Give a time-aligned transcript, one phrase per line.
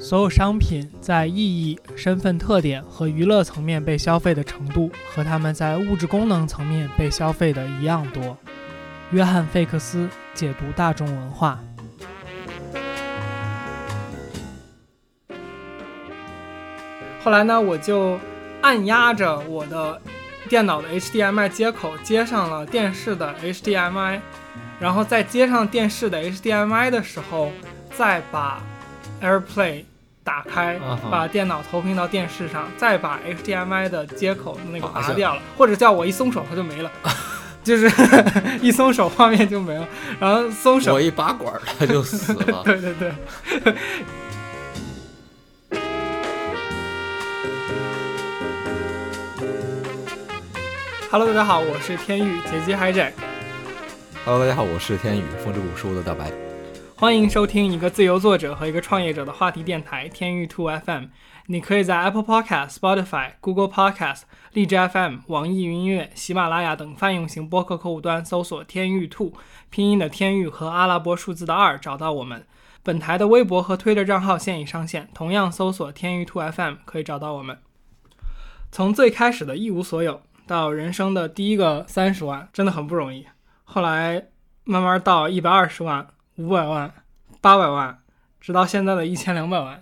[0.00, 8.34] 所有商品在意义、身份特点和娱乐层面被消费的程度，和他们在物质功能层面被消费的一样多。
[9.10, 11.60] 约翰·费克斯解读大众文化。
[17.22, 18.18] 后来呢，我就
[18.62, 20.00] 按压着我的
[20.48, 24.18] 电脑的 HDMI 接口接上了电视的 HDMI，
[24.80, 27.52] 然后在接上电视的 HDMI 的时候，
[27.94, 28.62] 再把
[29.20, 29.84] AirPlay
[30.30, 30.78] 打开，
[31.10, 36.92] 把电脑投屏到电视上，再把 HDMI 的接口那个拔掉了，或者叫我一松手它就没了，
[37.64, 37.90] 就是
[38.62, 39.84] 一松手画面就没了，
[40.20, 42.62] 然后松手我一拔管它就死了。
[42.62, 43.12] 对对对。
[51.10, 53.14] Hello，大家好，我是天宇杰基海 Jack。
[54.24, 56.30] Hello，大家好，我是天宇风之谷书的大白。
[57.00, 61.06] 欢迎收听一个自由作者和一个创业者的话题电台天域兔 FM。
[61.46, 69.32] 你可以在 Apple Podcast、Spotify、Google Podcast、荔枝 FM、网易云音乐、喜马拉雅等泛用型播客客户端搜索“天域兔”
[69.70, 72.46] 拼音的天域和阿拉伯数字的二找到我们。
[72.82, 77.56] 本台的微博和推特账号现已上线，同样搜索“天域兔 FM” 可以找到我们。
[78.70, 80.20] 从最开始的一无所有。
[80.46, 83.26] 到人生的第一个三十万真的很不容易，
[83.64, 84.26] 后来
[84.64, 86.06] 慢慢到一百二十万、
[86.40, 86.92] 五百万、
[87.40, 87.98] 八百万，
[88.40, 89.80] 直到现在的一千两百万，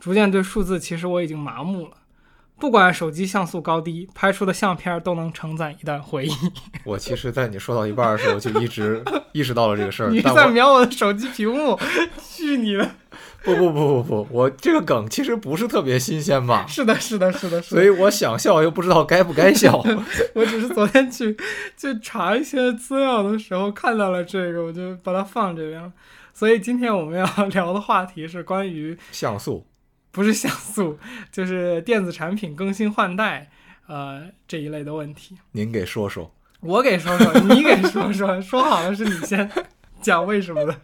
[0.00, 1.92] 逐渐对数字其实我已经麻木了。
[2.58, 6.32] 不管手机像素高低，拍出的相片都能承载一段回忆。
[6.84, 10.10] 我其实，在你说到一半的时候，就一直 意识到了这个事儿。
[10.10, 11.78] 你在瞄我的手机屏幕？
[12.22, 12.88] 去你的！
[13.44, 16.64] 不不不不不，我这个梗其实不是特别新鲜吧？
[16.68, 19.82] 是的，是的，是的，所以我想笑又不知道该不该笑。
[20.34, 21.36] 我只是昨天去
[21.76, 25.92] 去查一些资料的时候看到了这个，我就把它放这边了。
[26.32, 29.66] 所以今天我们要 聊的话题是关于像素。
[30.14, 30.98] 不是像素，
[31.30, 33.50] 就是电子产品更新换代，
[33.86, 35.38] 呃，这一类的问题。
[35.52, 39.50] 您给说说，我给说说，你给说说，说好了是你先
[40.02, 40.78] 讲为什么的，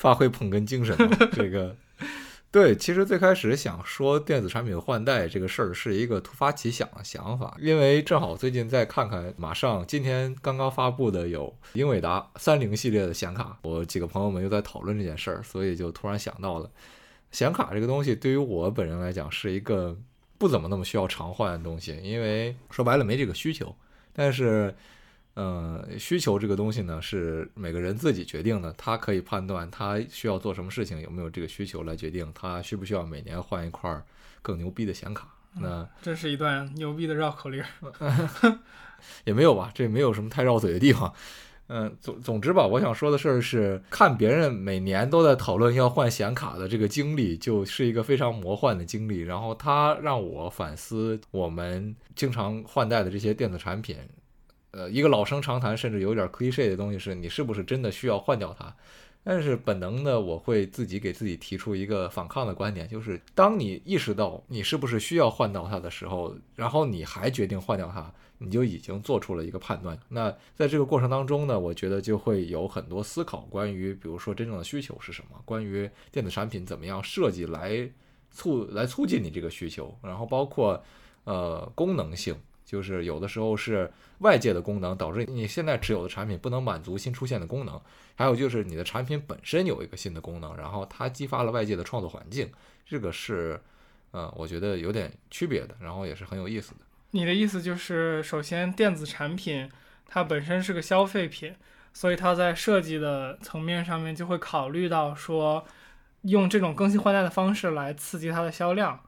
[0.00, 0.96] 发挥捧哏精神。
[1.30, 1.76] 这个，
[2.50, 16.70] 对，其实最开始想说电子产品换代这个事儿是一个突发奇想的想法，因为正好最近再看看，马上今天刚刚发布的有英伟达三菱系列的显卡，我几个朋友们又在讨论这件事儿，所以就突然想到了。
[17.30, 19.94] 显卡这个东西对于我本人来讲是一个
[20.38, 23.76] 不怎么那么需要常换的东西，因为说白了没这个需求。
[24.14, 24.74] 但是，
[25.34, 34.02] 呃，需求这个东西呢是每个人自己决定的，他可以判断他需要做什么事情，有没有这个需求来决定他需不需要每年换一块
[34.42, 35.28] 更牛逼的显卡。
[35.54, 37.62] 那这是一段牛逼的绕口令，
[39.24, 39.70] 也没有吧？
[39.74, 41.12] 这没有什么太绕嘴的地方。
[41.68, 49.20] 嗯，总总之吧，我想说的事儿是，看别人每年都在讨论要换显卡的这个经历，就是一个非常魔幻的经历。
[49.20, 53.96] 然后它让我反思我们经常换代的这些电子产品。
[54.72, 58.74] 呃，一个老生常谈，甚至有点 cliche 的东西是，你是不是真的需要换掉它？
[59.22, 68.12] 但是本能的，我会自己给自己提出一个反抗的观点，就是当你意识到你是不是需要换掉它的时候，然后你还决定换掉它。
[68.42, 70.00] 你就已经做出了一个判断。
[70.08, 77.86] 那在这个过程当中呢，我觉得就会有很多思考，关于比如说真正的需求是什么，关于电子产品怎么样设计来
[78.30, 80.82] 促来促进你这个需求，然后包括
[81.24, 82.34] 呃功能性，
[82.70, 87.80] 就是有的时候是外界的功能导致你现在持有的产品不能满足新出现的功能，
[88.14, 92.48] 还有就是你的产品本身有一个新的功能，然后它激发了外界的创作环境，
[92.86, 93.60] 这个是
[94.12, 96.80] 呃我觉得有点区别的，然后也是很有意思的。
[97.10, 99.68] 你的意思就是，首先电子产品
[100.06, 101.52] 它本身是个消费品，
[101.92, 105.66] 所以它在设计的层面上面就会考虑到说，
[106.22, 109.00] 用这种更新换代的方式来刺激它的销量，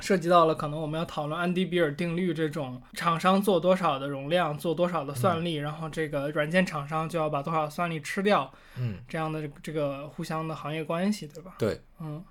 [0.00, 11.54] 涉及到了可能我们要讨论安迪比尔定律这种厂商做多少的容量，做多少的算力，然后这个软件厂商就要把多少算力吃掉，嗯，这样的这个互相的行业关系，对吧？
[11.58, 12.24] 对，嗯，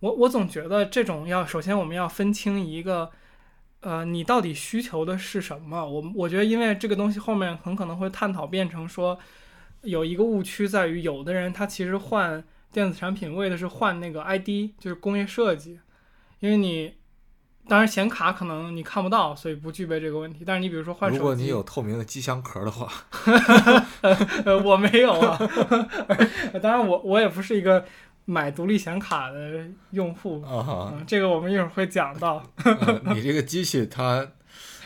[0.00, 3.10] 我我总觉得这种要首先我们要分清一个。
[3.86, 5.84] 呃，你到底需求的是什么？
[5.84, 9.18] 我我觉得，因为这个东西后面很可能会探讨变成说，
[9.82, 12.42] 有一个误区在于，有的人他其实换
[12.72, 15.78] 电子产品为的是换那个 ID，就是工业设计。
[16.40, 16.94] 因为你
[17.68, 20.44] 当然显卡可能你看不到，所以不具备这个问题。
[20.46, 22.88] 但是你比如说换手机，如果你有透明的机箱壳的话，
[24.64, 25.38] 我没有啊。
[26.62, 27.84] 当然，我我也不是一个。
[28.26, 30.42] 买独立显卡的用户，
[31.06, 32.42] 这个我们一会儿会讲到。
[33.14, 34.26] 你这个机器它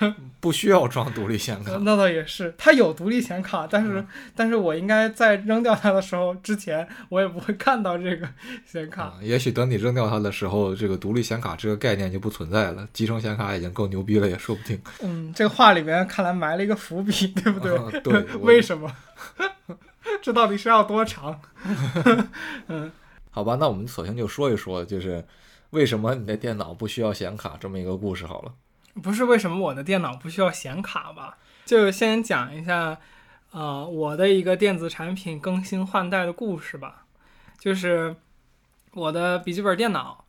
[0.40, 1.72] 不需要装独立显卡。
[1.82, 4.04] 那倒也是，它有独立显卡，但是、
[4.34, 8.28] 但是我应该在扔掉它的时候之前，我也不会看到这个
[8.64, 9.04] 显卡。
[9.04, 14.80] 啊，也许等你扔掉它的时候，这个独立显卡这个概念就不存在了，集成显卡已经够牛逼了，也说不定。
[15.02, 17.76] 嗯，这个话里面看来埋了一个伏笔，对不对？
[17.76, 18.90] 啊对 为什么？
[20.22, 21.40] 这到底是要多长？
[22.68, 22.90] 嗯
[23.30, 25.24] 好吧，那我们索性就说一说，就是
[25.70, 28.52] 为什么你的电脑不需要显卡这么一个故事好了。
[29.02, 31.38] 不是为什么我的电脑不需要显卡吧？
[31.64, 32.98] 就先讲一下，
[33.50, 37.04] 呃，我的一个电子产品更新换代的故事吧。
[37.58, 38.16] 就是
[38.92, 40.24] 我的笔记本电脑，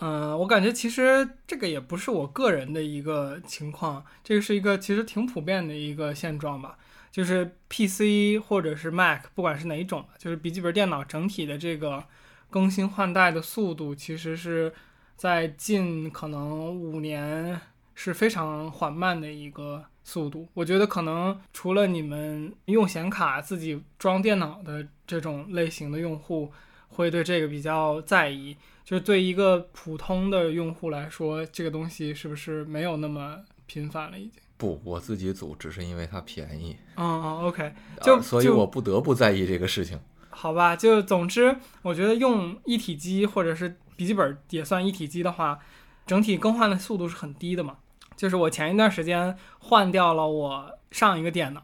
[0.00, 6.78] 嗯、我感觉其实这个也不是我个人的一个情况，这个是一个其实挺普遍的一个现状吧。
[7.10, 12.02] 就是 PC 或者是 Mac，不管是哪一种，就是笔记本电脑整体的这个
[12.48, 14.72] 更新换代的速度，其实是
[15.14, 17.60] 在近可能五年
[17.94, 20.48] 是非常缓慢的一个速度。
[20.54, 26.52] 我觉得可能除了你们用显卡自己装电脑的这种类型的用户
[26.88, 34.40] 会对这个比较在意，就是对一个普通的用户来说，这个东西是不是没有那么频繁了已经？
[34.56, 39.98] 不，我自己组只是因为它便宜，嗯嗯，OK，就啊所以我不得不在意这个事情。
[40.30, 45.58] 好吧，就总之，我觉得用一体机或者是笔记本也算一体机的话，
[46.06, 47.78] 整体更换的速度是很低的嘛。
[48.22, 51.60] 就是我前一段时间换掉了我上一个电脑，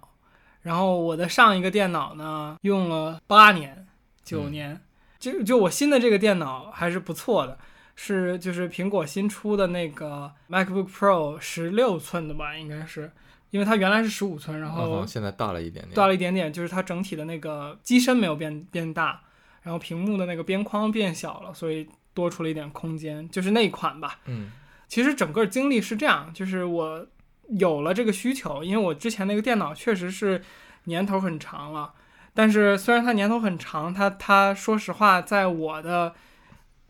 [0.62, 3.86] 然后我的上一个电脑呢用了八年、
[4.24, 4.80] 九嗯年，
[5.20, 7.56] 就就我新的这个电脑还是不错的，
[7.94, 13.12] 是就是苹果新出的那个 MacBook Pro 十六寸的吧，应该是，
[13.50, 15.94] 因为它原来是十五寸，然后现在大了一点点。
[15.94, 19.20] 大了一点点，就是它整体的那个机身没有变变大，
[19.62, 24.18] 然后屏幕的那个边框变小了，所以多出了一点空间，就是那一款吧。
[24.24, 24.50] 嗯
[24.88, 27.06] 其实整个经历是这样，就是我
[27.50, 30.42] 有了这个需求，因为我之前那个电脑确实是
[30.84, 31.92] 年头很长了，
[32.34, 36.14] 但是虽然它年头很长，它它说实话，在我的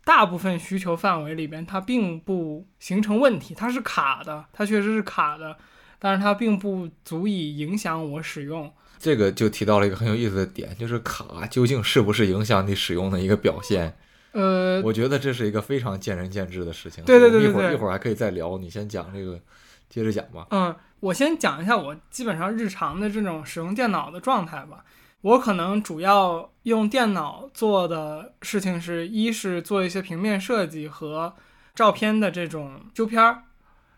[0.04, 5.56] 大部分需求范围里边，它并不形成问题，它是卡的，它确实是卡的，
[5.98, 8.72] 但是它并不足以影响我使用。
[8.98, 13.96] 这个就提到了一个很有意思的点，就是卡究竟是不是影响你使用的一个表现？
[14.32, 17.02] 呃，我觉得这是一个非常见仁见智的事情。
[17.04, 18.58] 对对对我们一会儿对对一会儿还可以再聊。
[18.58, 19.40] 你先讲这个，
[19.88, 20.46] 接着讲吧。
[20.50, 24.84] 嗯，我先讲一下我基本上日常的这种使用电脑的状态吧。
[25.22, 31.34] 我可能主要用电脑做的事情是，一是做一些平面设计和
[31.74, 33.42] 照片的这种修片儿，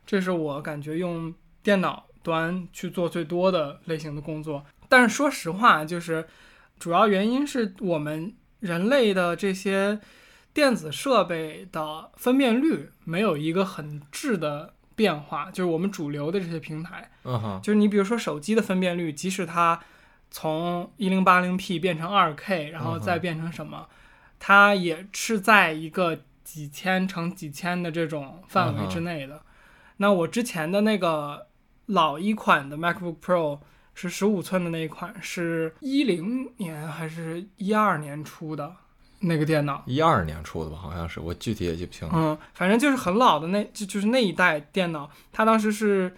[0.06, 4.64] 这是我感觉用电脑端去做最多的类型的工作。
[4.88, 6.26] 但是说实话，就是
[6.78, 10.00] 主要原因是我们人类的这些
[10.52, 19.80] 电子设备的分辨率没有一个很质的变化，就是我们主流的这些平台，嗯哼，就是你比如说手机的分辨率，即使它
[20.30, 23.88] 从一零八零 P 变成二 K，然后再变成什么，
[24.38, 29.42] 它也是在一个几千乘几千的这种范围之内的。
[29.98, 31.46] 那我之前的那个
[31.86, 33.60] 老一款的 MacBook Pro
[33.94, 38.74] 是十五寸的那一款，是一零年还是一二年出的
[39.20, 39.82] 那个电脑。
[39.86, 42.14] 一二年出的吧，好像是，我具体也记不清了。
[42.14, 46.14] 嗯，反正就是很老的那，就就是那一代电脑，它当时是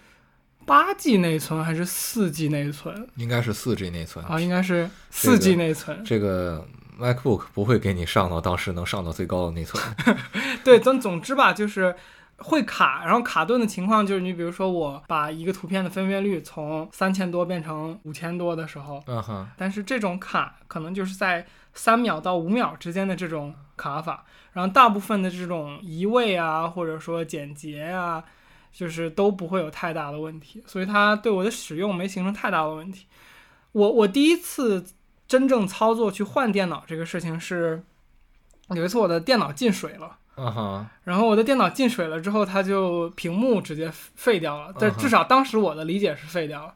[0.64, 4.25] 八 G 内存还是四 G 内存应该是四 G 内存。
[4.25, 4.38] 啊？
[4.38, 6.04] 应该是四 G 内存。
[6.04, 6.66] 这个
[6.99, 9.82] MacBook 不会给你上到当时能上到最高的内存。
[10.62, 11.97] 对，总总之吧，就是
[12.37, 21.44] 会卡，然后卡顿的情况就是，你比如说我把一个图片的分辨率从三千多变成五千多的时候，嗯哼，但是这种卡可能就是在
[21.75, 28.23] 三秒到五秒之间的这种卡法，然后大部分的这种移位啊，或者说简洁啊，
[28.73, 33.07] 就是都不会有太大的问题，所以它对我的使用没形成太大的问题。
[33.73, 34.85] 我我第一次
[35.26, 37.83] 真正操作去换电脑这个事情是，
[38.71, 40.19] 有一次我的电脑进水了。
[41.05, 44.75] 然后我的电脑进水了之后，它就屏幕直接废掉了。
[44.79, 46.75] 但至少当时我的理解是废掉了。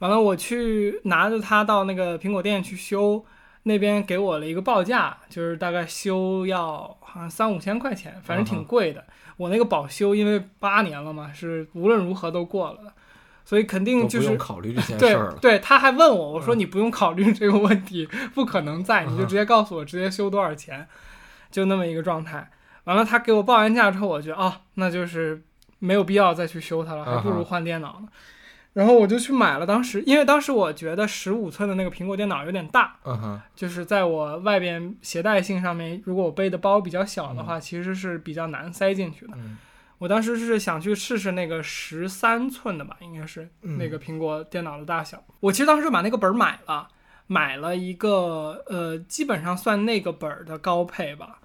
[0.00, 3.24] 完了，我去拿着它到那个苹果店去修，
[3.64, 9.04] 那边给我了一个报价，就是大概修要好像三五千块钱，反正挺贵的。
[9.36, 12.92] 我那个保修因为八年了嘛，是无论如何都过了的，
[13.44, 15.38] 所以肯定就是用考虑这件对事儿了。
[15.40, 20.86] 对，他还问我，我说嗯你不用考虑这个问题，不可能在，你就嗯直接告诉我直接修多少钱，
[21.50, 22.50] 就那么一个状态。
[22.84, 25.40] 完了，他给我报完价之后，我觉得哦，那就是
[25.78, 28.08] 没有必要再去修它了，还不如换电脑呢。
[28.72, 39.32] 然后我就去买了，当时因为当时我觉得十五寸的那个苹果电脑有点大，嗯哼，就是在我外边携带性上面，如果我背的包比较小的话，其实是比较难塞进去的。
[39.36, 39.58] 嗯
[39.98, 45.22] 我当时是想去试试那个十三寸的吧，应该是嗯那个苹果电脑的大小。
[45.38, 46.88] 我其实当时就把那个本儿买了，
[47.28, 51.38] 买了一个呃，基本上算那个本儿的高配吧，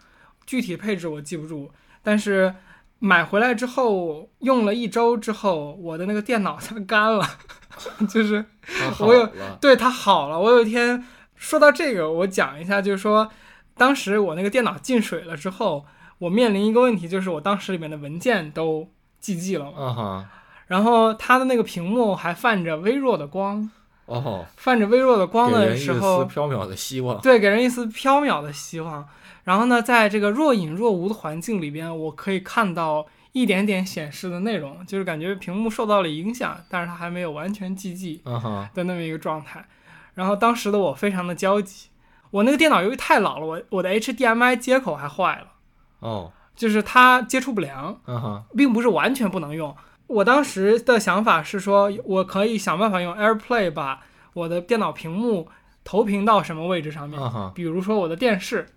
[0.48, 2.56] 具体配置我记不住，但是
[3.00, 7.24] 买回来之后用了一周之后，我的那个电脑 它干了，
[8.10, 8.44] 就是
[9.00, 9.30] 我有，
[9.62, 10.40] 对它好了。
[10.40, 11.04] 我有一天
[11.36, 13.30] 说到这个，我讲一下，就是说
[13.76, 15.86] 当时我那个电脑进水了之后，
[16.18, 18.90] 我面临一个问题，就是我当时里面的文件都
[19.22, 20.30] GG 了嘛，
[20.66, 23.70] 然后它的那个屏幕还泛着微弱的光，
[24.08, 27.22] 哦，泛着微弱的光的给人一丝时候，缥缈的希望。
[27.22, 29.08] 对，给人一丝飘渺的希望。
[29.48, 39.66] 然后呢，在这个若隐若无的环境里边，我可以看到一点点显示的内容，就是感觉屏幕受到了影响，但是它还没有完全记记啊哈，的那么一个状态。
[40.16, 41.88] 然后当时的我非常的焦急，
[42.30, 45.48] 我那个电脑由于太老了，我我的 HDMI 接口还坏了，
[46.00, 47.98] 哦，就是它接触不良，
[48.54, 49.74] 并不是完全不能用。
[50.08, 54.02] 我当时的想法是说，我可以想办法用 AirPlay 把
[54.34, 55.48] 我的电脑屏幕
[55.86, 57.18] 投屏到什么位置上面，
[57.56, 58.68] 比如说我的电视，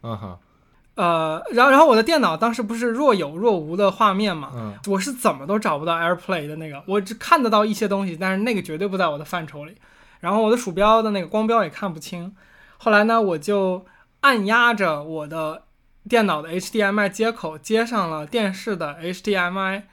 [1.01, 9.75] 呃，然后然后我的电脑当时不是若有若无的画面嘛，嗯，我是怎么都找不到 AirPlay 的那个，我只看得到一些东西，但是那个绝对不在我的范畴里。
[10.21, 12.37] 然后我的鼠标的那个光标也看不清。
[12.77, 13.87] 后来呢，我就
[14.21, 15.63] 按压着我的
[16.07, 19.85] 电脑的 HDMI 接口接上了电视的 HDMI，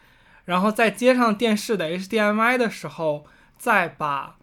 [0.43, 3.25] 然后在接上电视的 HDMI 的时候，
[3.57, 4.35] 再把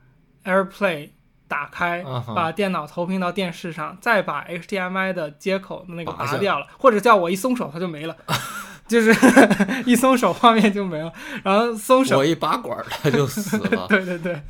[0.44, 1.10] AirPlay
[1.54, 8.16] 打开，把电脑投屏到电视上，再把 HDMI 的接口的那个拔掉了，或者叫我一松手它就没了，
[8.88, 9.14] 就是
[9.86, 11.12] 一松手画面就没了，
[11.44, 12.18] 然后松手。
[12.18, 13.86] 我一拔管儿它就死了。
[13.88, 14.42] 对对对，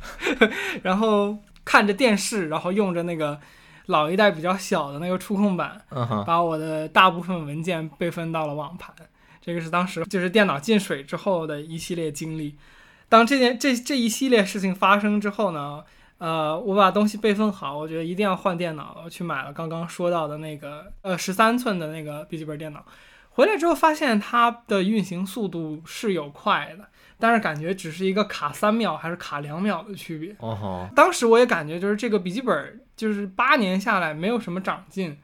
[0.81, 3.39] 然后看着电视，然后用着那个
[3.85, 8.91] 老一代比较小的那个触控板，嗯，把我的大部分文件备份到了网盘。
[9.39, 12.57] 这个是当时就是电脑进水之后的一系列经历。
[13.07, 15.83] 当这件这这一系列事情发生之后呢，
[16.17, 22.83] 呃，我把东西备份好，我觉得一定要换电脑，我去买了刚刚说到的那个呃十三寸的那个笔记本电脑。
[23.31, 26.85] 回来之后发现它的运行速度是有快的，
[27.19, 30.33] 但是感觉只是一个卡三秒还是卡两秒的区别。
[30.95, 35.17] 当时我也感觉就是这个笔记本就是八年下来没有什么长进，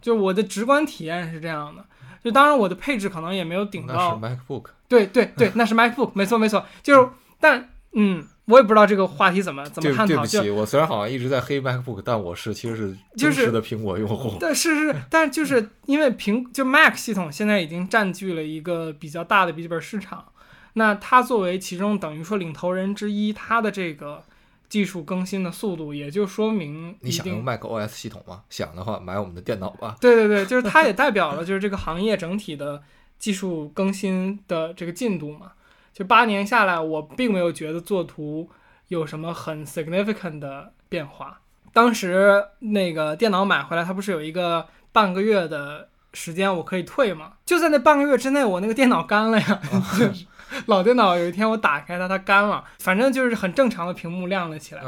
[0.00, 1.84] 就我的直观体验是这样的。
[2.22, 4.66] 就当然我的配置可能也没有顶那是到，MacBook。
[4.86, 7.08] 对对对，那是 MacBook，没错没错，就是
[7.40, 14.36] 但嗯，我也不知道这个话题怎么怎么对探讨，就对不起，我虽然好像一直在黑 MacBook，但我是其实是就是忠实的苹果用户。
[14.40, 20.24] 但是是，但就是 因为苹就 Mac 系统现在已经占据了一个比较大的笔记本市场，
[20.72, 24.22] 那它作为其中等于说领头人之一，它的这个
[24.70, 27.44] 技术更新的速度，也就说明你想用。
[27.44, 28.42] Mac OS 系统吗？
[28.48, 29.96] 想的话，买我们的电脑吧。
[30.00, 32.82] 对对对，就是它也代表了就是这个行业整体的
[33.18, 35.52] 技术更新的这个进度嘛。
[35.98, 38.48] 就八年下来，我并没有觉得作图
[38.86, 41.40] 有什么很 significant 的变化。
[41.72, 47.32] 当时那个电脑买回来，它不是有一个半个月的时间我可以退吗？
[47.44, 49.60] 就在那半个月之内，我那个电脑干了呀，
[49.98, 50.24] 就是
[50.66, 54.82] 老电脑有一天我打开它，它干了，反正就是很正常的屏幕亮了起来。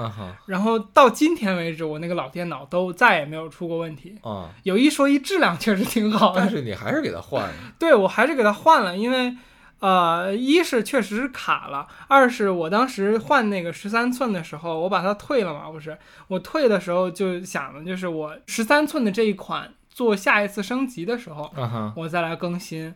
[0.46, 4.16] 然后到今天为止，我那个老电脑都再也没有出过问题。
[4.22, 6.40] 啊，有一说一，质量确实挺好的。
[6.40, 7.54] 但是你还是给它换了。
[7.80, 9.36] 对我还是给它换了，因为
[9.80, 15.98] 呃，一是确实是卡了，二是我当时换那个十三寸的时候，我把它退了嘛，不是？
[16.28, 21.50] 我退的时候就想的就是我十三寸的这一款做下一次升级的时候，
[21.96, 22.94] 我再来更新。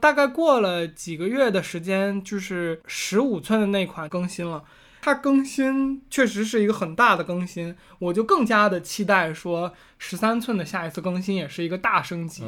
[0.00, 4.64] 大概过了几个月的时间，就是十五寸的那款更新了。
[5.00, 12.42] 它更新确实是一个很大的更新，我就更加的期待说十三寸的下一次更新也是一个大升级。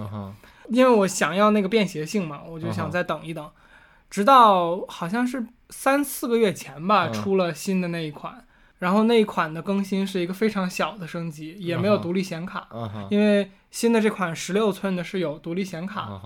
[0.70, 3.48] 因为我想要那个便携性嘛，我就想再等一等，
[4.16, 7.12] 直到好像是三四个月前吧，嗯。
[7.12, 8.46] 出了新的那一款，
[8.78, 12.66] 然后那一款的更新是一个非常小的升级，也没有独立显卡，
[13.10, 16.18] 因为新的这款十六寸的是有独立显卡，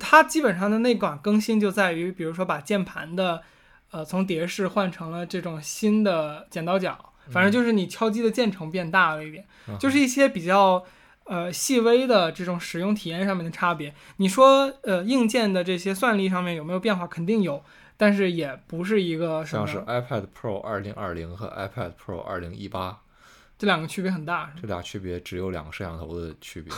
[0.00, 3.42] 它基本上的那款更新就在于，比如说把键盘的，
[3.90, 9.44] 呃，从碟式换成了这种新的剪刀脚，反正就是你敲击的键程变大了一点，
[9.78, 10.82] 就是一些比较
[11.28, 13.94] 呃细微的这种使用体验上面的差别。
[14.16, 17.06] 你说呃硬件的这些算力上面有没有变化？
[17.06, 17.62] 肯定有，
[17.96, 23.00] 但是也不是一个像是 iPad Pro 二零二零和 iPad Pro 二零一八
[23.58, 24.52] 这两个区别很大。
[24.60, 26.72] 这俩区别只有两个摄像头的区别，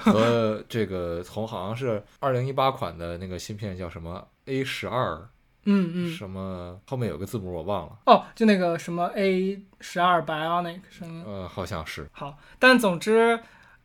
[0.00, 5.28] 和这个从好像是二零一八款的那个芯片叫什么 A 十二
[5.64, 11.22] 嗯嗯，什么后面有个字母我忘了，哦，就那个什么 A 十二 Bionic 什么。
[11.24, 13.38] 呃，好像是，好，但总之，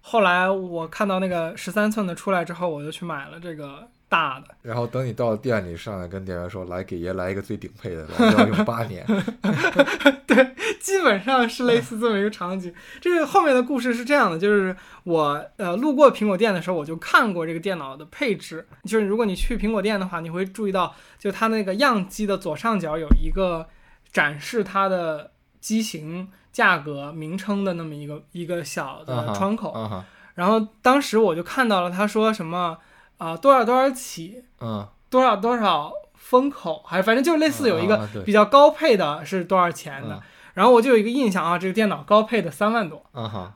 [0.09, 4.55] 后来我看到那个十三寸的出来之后，我就去买了这个大的。
[4.61, 9.05] 然后等你到店里上来跟店员说，来给爷来一个最顶配的，我要用八年。
[10.25, 12.73] 对基本上是类似这么一个场景。
[13.01, 14.73] 这个后面的故事是这样的，就是
[15.03, 18.65] 我呃路过苹果店的时候，我就看过这个电脑的配置。
[18.85, 23.67] 就是如果你去苹果店的话，你会注意到，就它那个样机的左上角有一个
[24.13, 30.03] 展示它的机型、价格、名称的那么一个一个小的窗口。
[30.33, 32.75] 然后当时我就看到了，他说什么
[33.19, 40.15] 啊、多少多少起，嗯，多少多少风口，还反正就是类似有一个比较高配的是多少钱的。
[40.15, 40.21] 嗯
[40.57, 42.99] 然后我就有一个印象啊，这个电脑高配的三万多，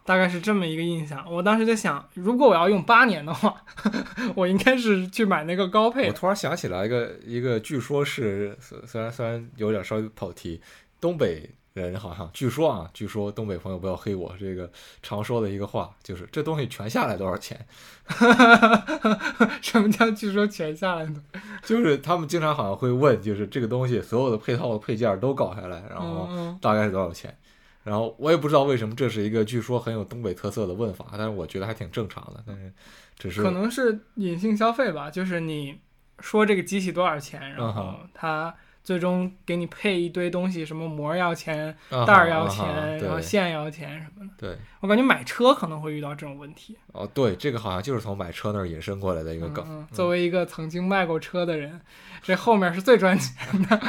[0.06, 1.26] 大概是这么一个印象。
[1.28, 3.56] 我当时就想，如果我要用八年的话，
[4.38, 6.10] 我应该是去买那个高配。
[6.10, 10.62] 我突然想起来一个一个，据说是虽虽然虽然有点稍微跑题，
[11.00, 14.70] 东北人好像据说啊，据说东北朋友不要黑我，这个
[15.02, 17.66] 常说的一个话就是这东西全下来多少钱？
[19.62, 21.24] 什么叫据说全下来呢？
[21.64, 27.38] 就是他们经常好像会问，就是这个东西所有的配套的配件都搞下来，然后嗯大概是多少钱？
[27.84, 32.44] 然后我也不知道为什么这是一个据说很有东北特色的问法，但是我觉得还挺正常的。
[32.46, 32.72] 但是
[33.18, 35.80] 只是可能是隐性消费吧，就是你
[36.20, 44.34] 说这个机器多少钱，然后它最终给你配一堆东西，什么膜要钱，啊袋儿要钱，然后线要钱什么的。
[44.38, 46.78] 对我感觉买车可能会遇到这种问题。
[46.92, 49.64] 哦对，这个好像就是从买车那儿引申过来的一个梗。
[49.68, 51.80] 嗯嗯，作为一个曾经卖过车的人，
[52.24, 53.80] 这后面是最赚钱的，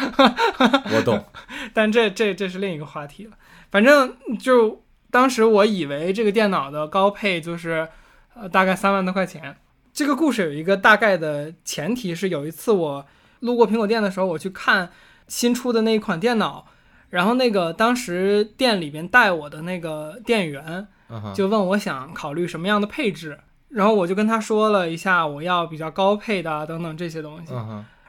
[0.94, 1.24] 我懂，
[1.72, 3.32] 但这这这是另一个话题了。
[3.70, 7.88] 反正就当时我以为这个电脑的高配就是
[8.34, 9.56] 呃大概三万多块钱。
[9.94, 13.06] 这个故事有一个大概的前提是，有一次我
[13.42, 14.90] 路过苹果店的时候，我去看
[15.28, 16.66] 新出的那一款电脑，
[17.10, 20.88] 然后那个当时店里边带我的那个店员
[21.34, 27.52] 就问我想考虑什么样的配置，然后我就跟他说了一下我要比较高配的啊等等这些东西，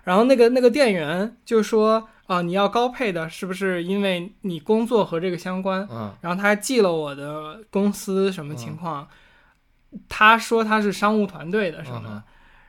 [0.04, 5.86] 然后那个那个店员就说啊、你要高配的，是不是因为你工作和这个相关？
[5.92, 6.12] 嗯。
[6.22, 9.08] 然后他还记了我的公司什么情况，
[10.08, 12.10] 他说他是商务团队的什么的。
[12.10, 12.24] 嗯哼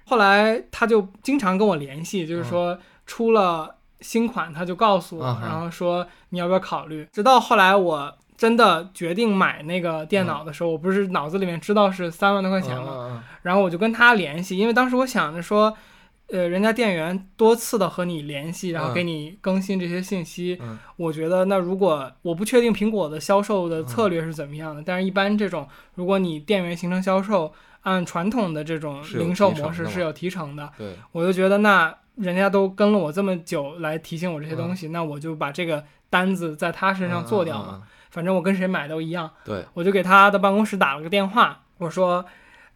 [0.05, 7.07] 后来他就经常跟我联系，就是说出了新款他就告诉我，嗯然后说你要不要考虑。
[7.13, 13.23] 直到后来我真的决定买那个电脑的时候，我不是脑子里面知道是三万多块钱吗？
[13.43, 15.75] 然后我就跟他联系，因为当时我想着说，
[16.29, 20.59] 呃，人家店员多次的和你联系，然后给你更新这些信息。
[20.61, 27.53] 嗯我觉得那如果我不确定苹果的销售的策略是怎么样的，但是一般这种如果你店员形成销售，
[27.85, 37.69] 按传统的这种零售模式是有提成的，对，我就觉得那人家都跟了我这么久来提醒我这些东西，那我就把这个单子在他身上做掉嘛。
[37.71, 37.79] 嗯。
[37.79, 39.29] 嗯嗯反正我跟谁买都一样。
[39.45, 42.25] 对，我就给他的办公室打了个电话，我说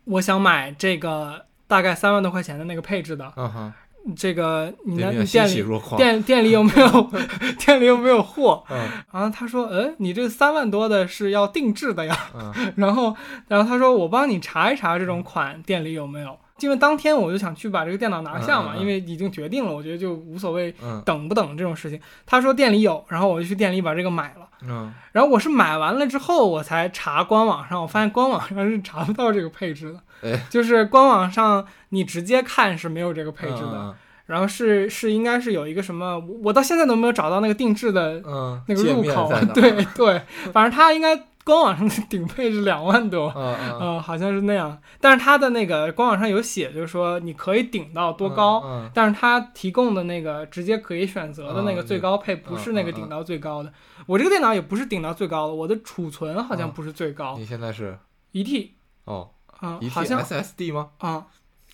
[0.03, 3.73] 我想买这个大概三万多块钱的那个配置的，嗯哼，
[4.15, 5.65] 这个你那店里。
[5.97, 7.11] 店店里有没有
[7.59, 8.65] 店里有没有货？
[8.71, 8.79] 嗯
[9.13, 12.17] 然后他说，嗯，你这三万多的是要定制的呀。
[12.35, 13.15] 嗯 然后
[13.49, 16.37] 然后他说我帮你查一查这种款店里有没有。
[16.61, 22.01] 因为当天我就想去把这个电脑拿下嘛，嗯嗯嗯因为已经决定了，我觉得就无所谓嗯等不等这种事情。
[22.27, 24.49] 他说店里有，然后我就去店里把这个买了。
[24.63, 30.03] 嗯然后我是买完了之后，我才查官网上，我发现官网上是查不到这个配置的，哎
[30.51, 33.95] 就是官网上你直接看是没有这个配置的，嗯
[34.27, 39.33] 然后是是应该是有一个什么，我我到现在都没有找到那个定制的嗯，那个入口。
[39.55, 40.21] 对对，
[40.53, 43.33] 反正它应该官网上的顶配是两万多。
[43.35, 53.73] 嗯好像是那样，但是它的那个官网上有写，就是说你可以顶到多高，嗯但是它提供的那个直接可以选择的那个嗯最高配不是那个顶到最高的。
[54.07, 56.73] 我这个电脑也不是顶到最高的，我的储存好像嗯。
[56.73, 57.99] 不是最高，你现在是？
[58.33, 60.89] 一 T 哦，啊、一好像 SSD 吗？
[60.99, 61.27] 啊、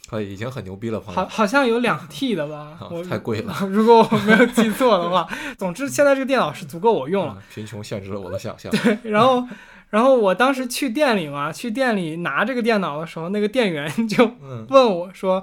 [0.09, 1.29] 可以，已经很牛逼了，朋好友。
[1.29, 3.55] 好好像有两 T 的吧，啊 我太贵了。
[3.71, 7.35] 如果我没有记错的话， 总之现在这个电脑是足够我用了。
[7.39, 8.71] 嗯贫穷限制了我的想象。
[8.73, 9.47] 对然后，
[9.91, 15.43] 然后我当时去店里嘛，去店里拿这个电脑的时候，那个店员就嗯问我说：“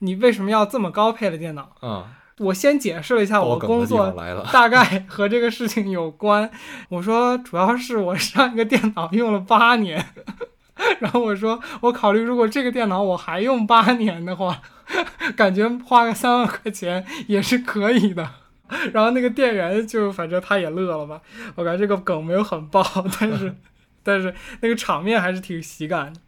[0.00, 2.06] 你为什么要这么高配的电脑啊，？”
[2.38, 4.48] 我先解释了一下我工作方来了。
[4.52, 6.48] 大概和这个事情有关。
[6.88, 10.06] 我说主要是我上一个电脑用了八年，
[11.00, 14.60] 然后我说我考虑如果这个电脑我还用八年的话，
[15.36, 18.28] 感觉花个三万块钱也是可以的。
[18.92, 21.20] 然后那个店员就反正他也乐了吧，
[21.56, 22.82] 我感觉这个梗没有很爆，
[23.18, 23.54] 但是
[24.02, 26.20] 但是那个场面还是挺喜感的。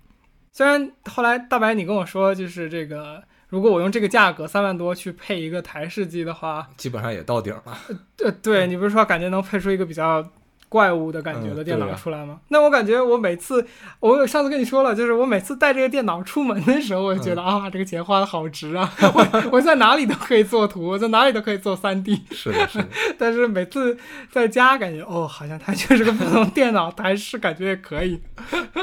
[0.52, 3.22] 虽然后来大白你跟我说就是这个。
[3.50, 7.76] 如果我用这个价格三万多去配一个台式机的话，基本上也到顶了。
[8.24, 10.24] 呃，对你不是说感觉能配出一个比较
[10.70, 12.40] 怪物的感觉的电脑出来吗？
[12.48, 13.66] 那我感觉我每次，
[13.98, 17.36] 我有上次跟你说了，就是我每次带这个电脑出门的时候，我就觉嗯。
[17.36, 18.90] 得、啊，这个钱花的好值啊！
[19.12, 23.98] 我我在哪里都可以做图，我在哪里都可以做三 D 是的，是的， 但是每次
[24.30, 28.20] 在家感觉哦，好像它就是个普通电脑，台式感觉也可以。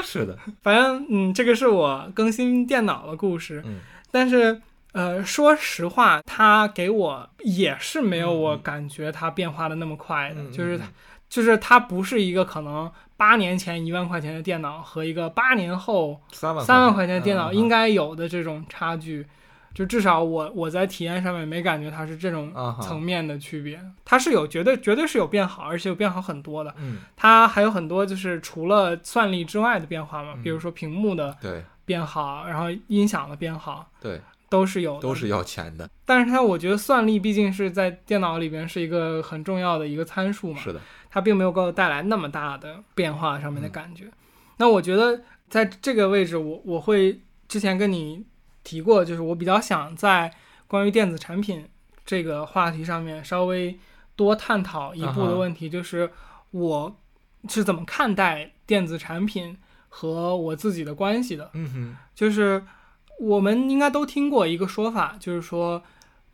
[0.02, 3.80] 是的，反正嗯，这个是我更新电脑的故事，嗯。
[4.10, 4.60] 但是
[4.92, 10.80] 呃，说实话，它给我也是没有我感觉它变化的那么快的，嗯就是嗯
[11.28, 19.26] 就是它不是一个可能八年前一万块钱的电脑和一个八年后三万三万块钱的电脑嗯应该有的这种差距。
[19.74, 26.74] 就至少我我在体验上面没感觉它是这种层面的区别，它是有绝对绝对是有变好，而且有变好很多的。
[26.78, 31.62] 嗯，它还有很多就是除了算力之外的变化嘛，嗯比如说屏幕的对。
[31.84, 35.00] 变好，然后音响的变好，对，都是有的。
[35.00, 40.78] 都是要钱的，但是它我觉得算力毕竟是在电脑里边是一个很重要的一个参数嘛，是的，
[41.10, 44.06] 它并没有给我带来那么大的变化上面嗯的感觉。
[44.58, 48.24] 那我觉得在这个位置我，我会之前跟你
[48.64, 50.32] 提过，就是我比较想在
[50.66, 51.68] 关于电子产品
[52.04, 53.78] 这个话题上面稍微
[54.16, 56.10] 多探讨一步的问题，就是
[56.50, 56.96] 我
[57.48, 59.56] 是怎么看待电子产品
[59.88, 61.50] 和我自己的关系的。
[61.54, 62.64] 嗯哼，就是
[63.20, 65.82] 我们应该都听过一个说法，就是说，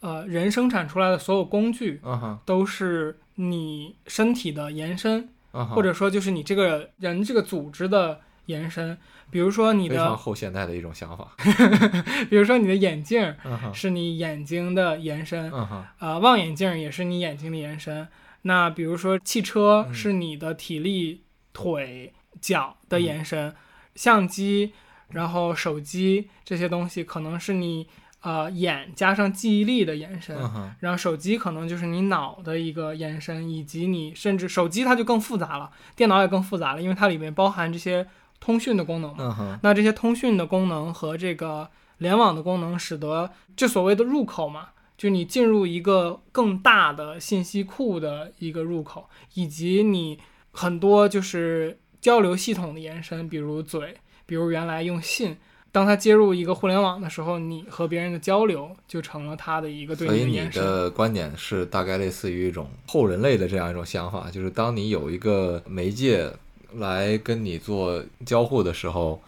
[0.00, 2.00] 呃，人生产出来的所有工具
[2.44, 8.96] 都是你身体的延伸，或者说就是你这个人这个组织的延伸。
[9.30, 11.32] 比如说你非常的，后现代的一种想法，
[12.30, 13.34] 比如说你的眼镜
[13.72, 18.06] 是你眼睛的延伸，嗯哼，呃，望远镜也是你眼睛的延伸。
[18.42, 23.52] 那比如说汽车嗯是你的体力、腿、脚的延伸，
[23.96, 24.72] 相机，
[25.08, 27.88] 然后手机这些东西可能是你
[28.24, 30.34] 呃眼加上记忆力的延伸。
[30.36, 38.06] 嗯，然后手机可能就是你脑的一个延伸，以及你甚至手机它就更复杂了，电脑也更复杂了，因为它里面包含这些
[38.40, 39.36] 通讯的功能嘛。
[39.38, 50.18] 嗯，那这些通讯的功能和这个联网的功能，使得这所谓的入口嘛，就你进入一个更大的信息库的一个入口，以及你
[50.50, 55.36] 很多就是交流系统的延伸，比如嘴，比如原来用信。
[55.74, 60.48] 当他接入一个互联网的时候，你和别人的交流就成了他的一个对所以你。
[60.50, 66.30] 的观点是大概类似于一种后人类的这样一种想法，就是当你有一个媒介
[66.74, 69.20] 来跟你做交互的时候，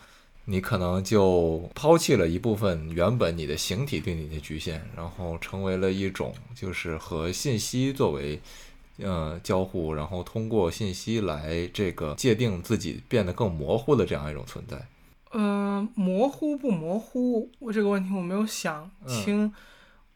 [0.45, 8.41] 你可能就抛弃了一部分原本你的形体对你的局限，然后成为了一种就是和信息作为
[8.99, 14.81] 呃交互，然后通过信息来这个界定自己变得更模糊的这样一种存在。
[15.33, 17.51] 嗯、模糊不模糊？
[17.59, 19.53] 我这个问题我没有想嗯清。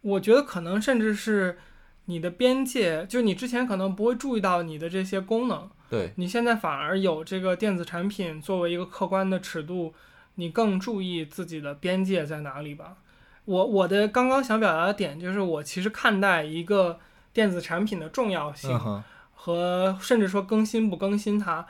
[0.03, 1.59] 我觉得可能甚至是
[2.07, 9.93] 你的边界，就你之前可能不会注意到你的这些功能，对，你现在反而有这个电子产品作为一个客观的尺度，
[10.37, 12.97] 你更注意自己的边界在哪里吧。
[13.45, 16.99] 我我的刚刚想表达的点就是，我其实看待一个
[17.33, 18.79] 电子产品的重要性，
[19.35, 21.67] 和甚至说更新不更新它，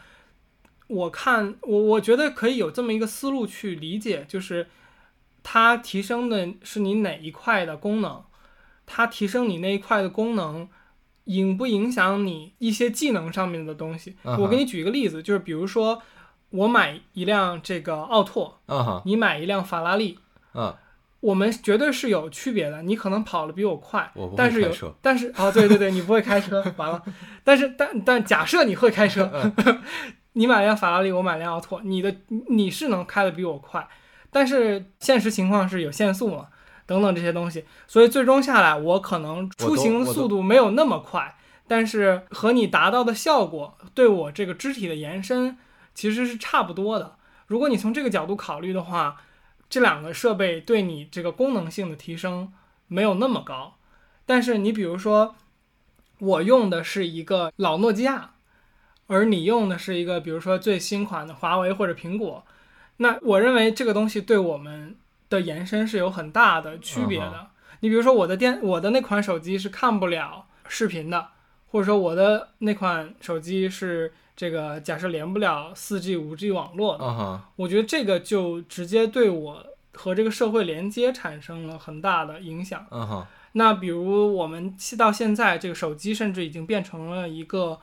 [0.91, 4.67] 我看我我觉得可以有这么一个思路去理解，就是
[5.43, 8.23] 它提升的是你哪一块的功能，
[8.85, 10.69] 它提升你那一块的功能，
[11.25, 14.17] 影不影响你一些技能上面的东西。
[14.25, 16.03] 我给你举一个例子，就是比如说
[16.51, 18.61] 我买一辆这个奥拓，
[19.05, 20.19] 你买一辆法拉利。
[20.53, 20.75] 嗯，
[21.21, 27.01] 我们绝对是有区别的，你可能跑得比我快，但是有但是哦，对对对，你不会开车，完了，
[27.45, 29.83] 但是但但假设你会开车，嗯
[30.35, 32.15] 你买辆法拉利，我买辆奥拓，你的
[32.49, 33.89] 你是能开得比我快，
[34.31, 36.49] 但是现实情况是有限速嘛，
[36.87, 45.57] 等等这些东西，所以最终下来，我可能出行速度没有那么快，但是和你达到的效果对我这个肢体的延伸
[45.95, 47.17] 其实是差不多的。
[47.47, 49.21] 如果你从这个角度考虑的话，
[49.69, 52.53] 这两个设备对你这个功能性的提升
[52.87, 53.75] 没有那么高，
[54.27, 55.35] 但是你比如说，
[56.19, 58.35] 我用的是一个老诺基亚，
[59.11, 62.45] 而你用的是一个比如说最新款的华为或者苹果，
[62.99, 64.95] 那我认为这个东西对我们
[65.29, 67.35] 的延伸是有很大的区别的。
[67.35, 67.47] 嗯
[67.83, 71.29] 你比如说我的电我的那款手机是看不了视频的，
[71.71, 82.87] 或者说我的那款手机是这个假设连不了四 G、五 G 网络我觉得这个就直接对我和这个社会连接产生了很大的影响。
[83.53, 87.81] 那比如我们到现在，这个手机甚至已经变成了一个，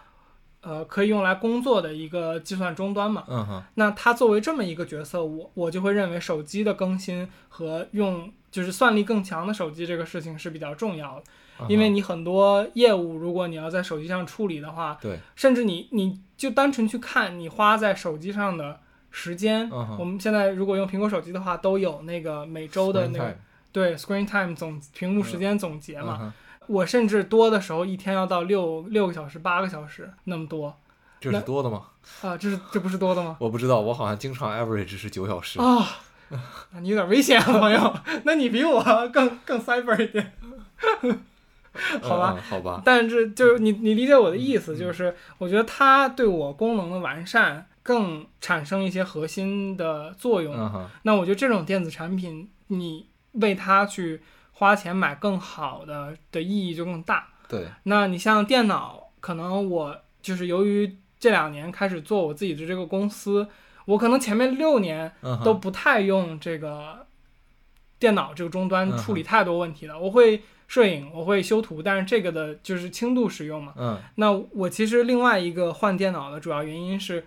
[0.62, 3.24] 呃，可以用来工作的一个计算终端嘛。
[3.28, 11.24] 嗯哼，那它作为这么一个角色，我我就会认为手机的更新和用就是算力更强的手机这个事情是比较重要的，
[11.70, 18.80] 因为你很多业务如果你要在手机上处理的话，对，甚至你你就单纯去看你花在手机上的
[19.12, 19.70] 时间。
[19.70, 23.38] 我们现在如果用苹果手机的话，都有那个每周的那个
[23.72, 26.34] 对 screen time 总屏幕时间总结嘛。
[26.68, 30.76] 我甚至多的时候一天要到六六个小时、八个小时那么多
[31.20, 31.88] 这是多的吗？
[32.22, 33.36] 啊，这是这不是多的吗？
[33.40, 35.60] 我不知道，我好像经常 average 是九小时。
[35.60, 35.88] 啊，
[36.72, 37.96] 那你有点危险啊，朋友。
[38.24, 40.34] 那你比我更更 cyber 一点。
[42.02, 50.56] 好吧好吧，但是就是你你理解我的意思，嗯就是我觉得它对我功能的完善更产生一些核心的作用。
[50.56, 54.22] 嗯，那我觉得这种电子产品，你为它去
[54.58, 57.28] 花钱买更好的的意义就更大。
[57.48, 63.48] 对，那你像电脑，可能我就是由于这两年开始做我自己的这个公司，
[63.86, 65.14] 我可能前面六年
[65.46, 67.06] 都不太用这个
[68.00, 70.00] 电脑这个终端处理太多问题的。
[70.00, 73.74] 我会摄影，我会修图，但是这个的就是轻度使用嘛。
[73.78, 77.26] 嗯那我其实另外一个换电脑的主要原因是。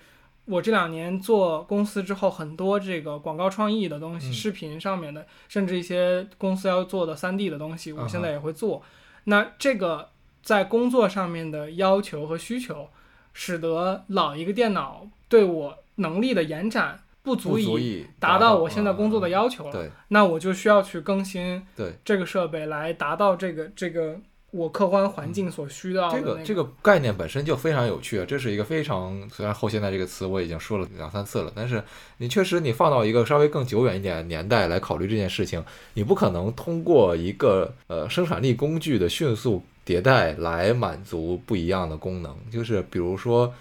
[0.50, 8.82] 我这两年做公司之后，很多这个广告创意的东西、嗯视频上面的，甚至一些公司要做的 3D 的东西，我现在也会做。
[9.24, 10.08] 那这个
[10.42, 12.88] 在工作上面的要求和需求，
[13.32, 19.72] 使得老一个电脑对我能力的延展不不足以达到我现在工作的要求了。
[19.72, 21.62] 对那我就需要去更新，
[22.04, 24.18] 这个设备来达到这个这个
[24.50, 31.82] 我客观环境所需要的、那这个这个概念本身就非常有趣啊，这是一个非常虽然后现代这个词我已经说了两三次了，但是
[32.18, 43.52] 你确实你放到一个稍微更久远一点的年代来考虑这件事情，你不可能通过一个呃生产力工具的迅速迭代来满足不一样的功能，就是比如说。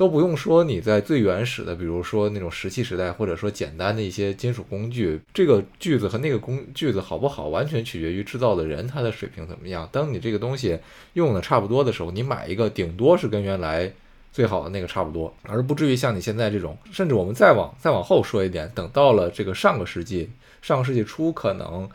[0.00, 9.86] 都不用说，你在最原始的，比如说那种石器时代，或者说简单的一些金属工具，这个锯子和那个工锯子好不好，完全取决于制造的人他的水平怎么样。
[9.92, 10.78] 当你这个东西
[11.12, 13.92] 用的差不多的时候，你买一个顶多是跟原来
[14.32, 16.74] 最好的那个差不多，而不至于像你现在这种。
[16.90, 20.30] 甚至我们再往再往后说一点，等到了这个上个世纪，
[20.62, 21.86] 上个世纪初，可能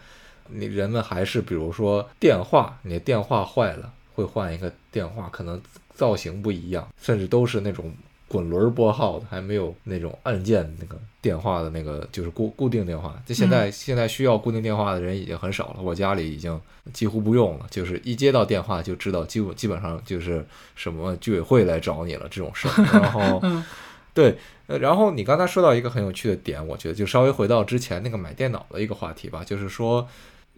[0.49, 5.59] 你人们还是比如说电话，你的电话坏了会换一个电话，可能
[5.95, 7.91] 造型不一样，甚至都是那种。
[8.27, 13.21] 滚轮拨号的，还没有那种按键那个电话的那个，就是固固定电话。
[13.23, 16.59] 这现在、现在需要固定电话的人已经很少了，我家里已经
[16.91, 20.43] 几乎不用了，就是一接到电话就知道，基本基本上就是
[20.75, 22.99] 什么居委会来找你了这种事儿。
[22.99, 23.39] 然后
[24.15, 30.05] 对，呃，然后你刚才说到一个很有趣的点，我觉得就稍微回到之前那个买电脑的一个话题吧，就是说。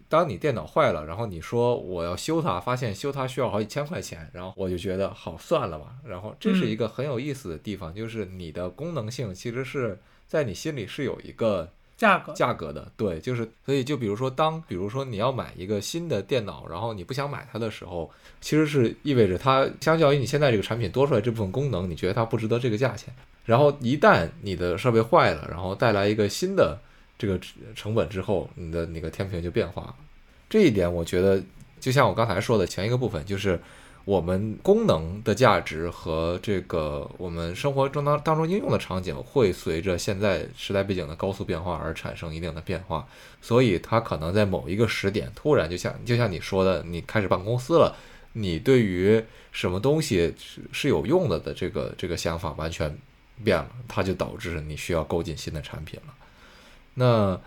[0.08, 5.94] 当你电脑坏了，然后你说我要修它，发现修它需要好几千块钱，然后我就觉得好算了吧。
[6.04, 23.12] 然后这是一个很有意思的地方，就是你的功能性其实是在你心里是有一个价格价格的，对，就是所以就比如说当比如说你要买一个新的电脑，然后你不想买它的时候，其实是意味着它相较于你现在这个产品多出来这部分功能，你觉得它不值得这个价钱。
[23.44, 26.78] 然后一旦你的设备坏了，然后带来一个新的
[27.18, 27.38] 这个
[27.74, 29.94] 成本之后，你的那个天平就变化了。
[30.48, 31.42] 这一点我觉得，
[31.80, 33.60] 就像我刚才说的前一个部分，就是
[34.04, 43.06] 我们功能的价值和这个我们生活中当当中应用的场景，会随着现在时代背景的高速变化而产生一定的变化。
[43.42, 47.94] 所以它可能在某一个时点，突然就像就像你说的，你开始办公司了，
[48.32, 52.96] 你对于什么东西是是有用的的这个这个想法完全
[53.44, 56.14] 变了，它就导致你需要购进新的产品了。
[56.98, 57.40] 那。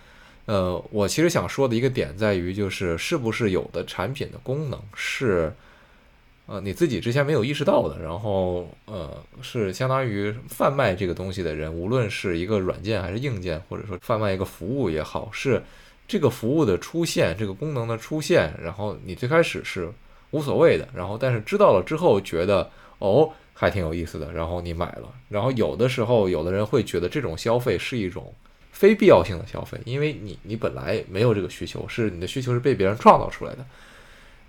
[0.47, 5.53] 呃，我其实想说的一个点在于，就是是不是有的产品的功能是，
[6.47, 15.61] 呃，你自己之前没有意识到的，然后呃，是相当于贩卖这个东西的人，无论是一个软件还是硬件，或者说贩卖一个服务也好，是
[16.05, 19.89] 这个服务的出现，这个功能的出现，然后你最开始是
[20.31, 28.33] 无所谓的，然后但是知道了之后觉得哦还挺有意思的，然后你买了，然后有的时候有的人会觉得这种消费是一种。
[28.81, 33.63] 非必要性的消费，因为你你本来没有这个需求，是你的需求是被别人创造出来的。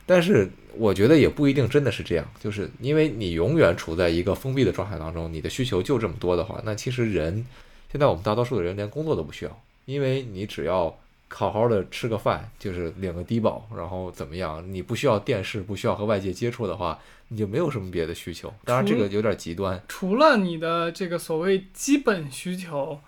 [0.07, 7.45] 但是我觉得也不一定真的是这样，就是因为你永远处在一个封闭的状态当中，你的需求就这么多的话，那其实人
[7.93, 18.51] 现在我们大多数的人连工作都不需要，因为你只要好好的吃个饭，就是领个低保，然后怎么样，你不需要电视，不需要和外界接触的话，你就没有什么别的需求。
[18.65, 22.99] 当然这个有点极端，除了你的这个所谓基本需求。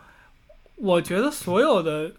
[0.76, 2.12] 我觉得所有的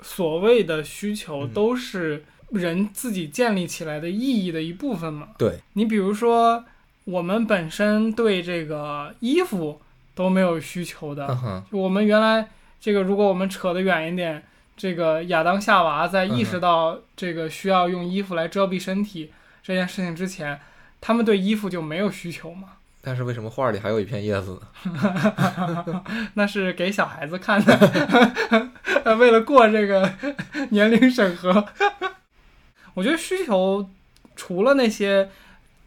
[0.00, 5.28] 所谓的需求都是人自己建立起来的意义的一部分嘛。
[5.38, 6.64] 对你比如说，
[7.04, 9.80] 我们本身对这个衣服
[10.14, 11.26] 都没有需求的。
[11.44, 12.48] 嗯、我们原来
[12.80, 14.42] 这个，如果我们扯得远一点，
[14.76, 19.30] 这个亚当夏娃在意识到这个需要用衣服来遮蔽身体
[19.62, 20.60] 这件事情之前，
[21.00, 22.70] 他们对衣服就没有需求嘛。
[23.04, 26.04] 但是为什么画里还有一片叶子呢？
[26.34, 28.36] 那是给小孩子看的，
[29.18, 30.10] 为了过这个
[30.70, 31.66] 年龄审核。
[32.94, 33.90] 我觉得需求
[34.36, 35.30] 除了那些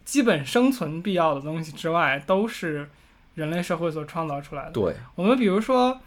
[0.04, 2.90] 基本生存必要的东西之外，都是
[3.36, 4.72] 人类社会所创造出来的。
[4.72, 6.02] 对，我们比如说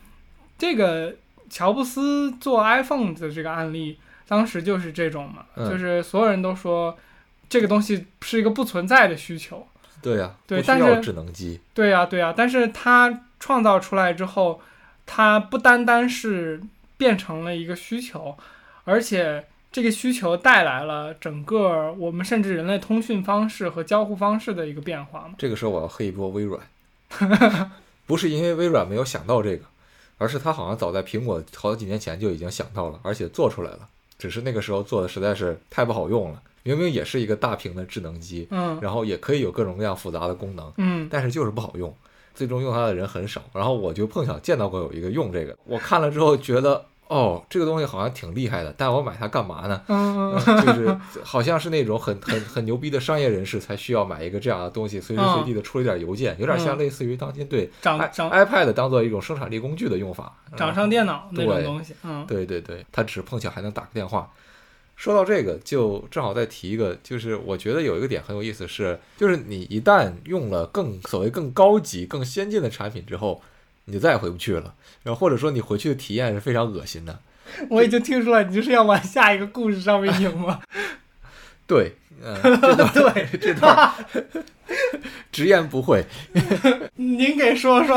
[0.59, 1.15] 这个
[1.49, 6.99] 乔布斯做 iPhone 的这个案例，当时就是这种嘛，嗯就是所有人都说
[7.49, 9.67] 这个东西是一个不存在的需求。
[10.01, 11.61] 对呀、对但是不需要智能机。
[11.75, 14.61] 对呀、对呀、但是它创造出来之后，
[15.07, 16.61] 它不单单是
[16.97, 18.37] 变成了一个需求，
[18.85, 25.35] 而且这个需求带来了整个我们甚至人类通讯方式和交互方式的一个变化嘛。
[25.39, 26.61] 这个时候我要黑一波微软，
[28.07, 29.65] 不是因为微软没有想到这个，
[30.17, 33.81] 而是它好像早在苹果好几年前就已经想到了，而且做出来了，
[34.19, 36.43] 只是那个时候做的实在是太不好用了。
[36.63, 41.95] 明明也是一个大屏的智能机，嗯然后也可以有各种各样复杂的功能，嗯但是就是不好用，
[42.35, 43.43] 最终用它的人很少。
[43.53, 49.81] 然后我就碰巧见到过有一个用这个，我看了之后觉得，哦，这个东西好像挺厉害的，但我买它干嘛呢？
[49.89, 50.95] 嗯就是
[51.25, 60.35] 好像是那种很很很牛逼的商业人士才需要买一个这样的东西，随时随地的处理点邮件，有点像嗯类似于当今对掌 iPad 当做一种生产力工具的用法。
[60.57, 64.31] 掌上电脑那种对东西，嗯对对对，它只是碰巧还能打个电话。
[64.99, 73.41] 说到这个，就正好再提一个，就是我觉得有一个点很有意思是，就是你一旦用了更所谓更高级、更先进的产品之后，
[73.85, 74.75] 你就再也回不去了。
[75.05, 77.21] 然后或者说你回去的体验是非常恶心的。
[77.71, 80.61] 我已经听出来你就是要往下一个故事上面引吗？
[81.65, 83.95] 对，嗯、这段对，这段
[85.31, 86.05] 直言不讳。
[86.97, 87.97] 您给说说。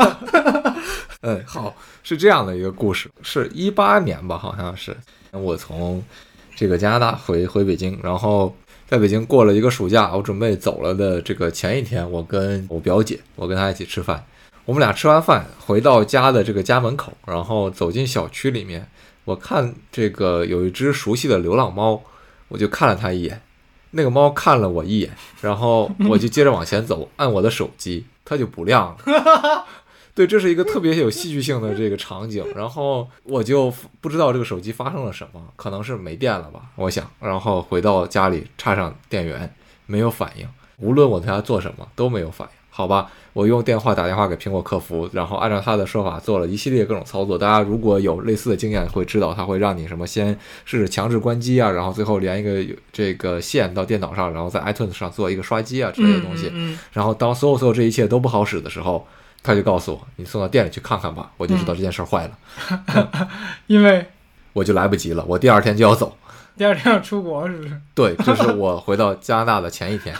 [1.22, 4.96] 嗯，好，是这样的一个故事，是一八年吧，好像是
[5.32, 6.04] 我从
[6.54, 8.54] 这个加拿大回回北京，然后
[8.86, 14.24] 在北京过了一个暑假，我准备走了的这个前一天，我跟我表姐，我跟她一起吃饭，
[14.64, 18.86] 我们俩吃完饭回到家的这个家门口，然后走进小区里面，
[19.24, 22.02] 我看这个有一只熟悉的流浪猫，
[22.48, 23.40] 我就看了它一眼，
[23.92, 25.10] 那个猫看了我一眼，
[25.40, 29.66] 然后我就接着往前走，按我的手机，它就不亮了。
[30.14, 39.54] 对，这是一个特别有戏剧性的这个场景，然后我就不知道这个手机发生了什么，可能是没电了吧，我想，然后回到家里插上电源，
[39.86, 40.46] 没有反应，
[40.76, 59.06] 无论我对它做什么都没有反应，好吧，我用电话打电话给苹果客服，然后按照他的说法做了一系列各种操作，大家如果有类似的经验会知道，他会让你什么先试试强制关机啊，然后最后连一个这个线到电脑上，然后在 iTunes 上做一个刷机啊之类的东西，嗯，然后当所有所有这一切都不好使的时候，
[59.42, 62.38] 他就告诉我：“你送到店里去看看吧。”我就知道这件事儿坏了，
[62.94, 63.28] 嗯
[63.66, 64.06] 因为
[64.52, 66.16] 我就来不及了，我第二天就要走。
[66.56, 67.80] 第二天要出国，是不是？
[67.94, 70.14] 对，这是我回到加拿大的前一天。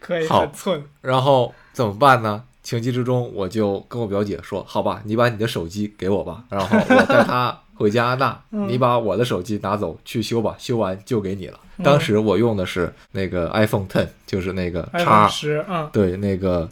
[0.00, 0.84] 可以，好很寸。
[1.00, 2.42] 然后怎么办呢？
[2.62, 16.68] 情急之中，我就跟我表姐说：“好吧，你把你的手机给我吧，然后我带她回加拿大，嗯你把我的手机拿走去修吧，修完就给你了。”嗯当时我用的是那个 iPhone Ten，就是那个叉十，嗯对，那个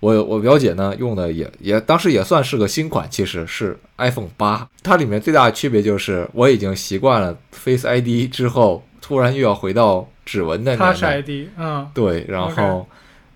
[0.00, 4.68] 我我表姐呢用的也也当时也算是个新款，其实是 iPhone 八。
[4.82, 11.02] 它里面最大的区别就是我已经习惯了 Face ID 之后，突然又要回到指纹的年，Touch。
[11.02, 12.86] ID，嗯，对，然后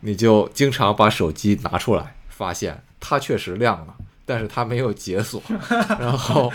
[0.01, 3.95] 你就经常把手机拿出来，发现它确实亮了。
[4.27, 5.43] 但是它没有解锁，
[5.99, 6.53] 然后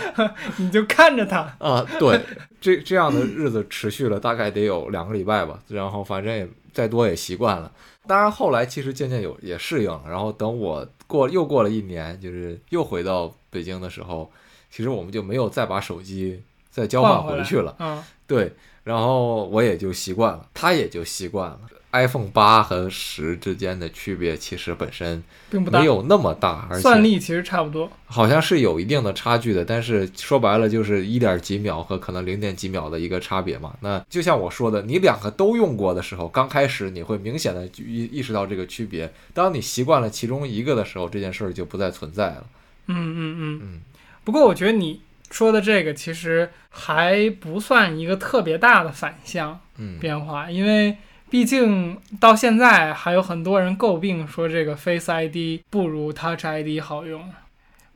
[0.56, 2.18] 你就看着它，啊，对，
[2.58, 7.70] 这这样的日子持续了大概得有两个礼拜吧，然后反正也再多也习惯了。
[8.06, 14.30] 当然后来其实渐渐有也适应了，然后等我过又过了一年，就是又回到北京的时候，
[14.70, 17.74] 其实我们就没有再把手机再交换回去了。
[17.78, 18.52] 嗯，对，
[18.84, 21.60] 然后我也就习惯了，他也就习惯了。
[22.02, 27.90] iPhone 八和十之间的区别其实本身并不大没，有那么大，而且算力其实差不多。
[28.06, 33.74] 好像是有一定的差距的，但是说白了就是一点几秒和可能零点几秒的一个差别嘛。
[33.80, 39.12] 那就像我说的，你两个都用过的时候，刚开始你会明显的意意识到这个区别。
[39.34, 42.44] 当你习惯了其中一个的时候，这件事儿就不再存在了。
[42.86, 43.60] 嗯嗯嗯。
[43.62, 43.80] 嗯，
[44.22, 50.96] 不过我觉得你说的这个其实还不算一个特别大的反向嗯，变化，因为
[51.28, 57.28] 毕竟到现在还有很多人诟病说这个 Face ID 不如 Touch ID 好用，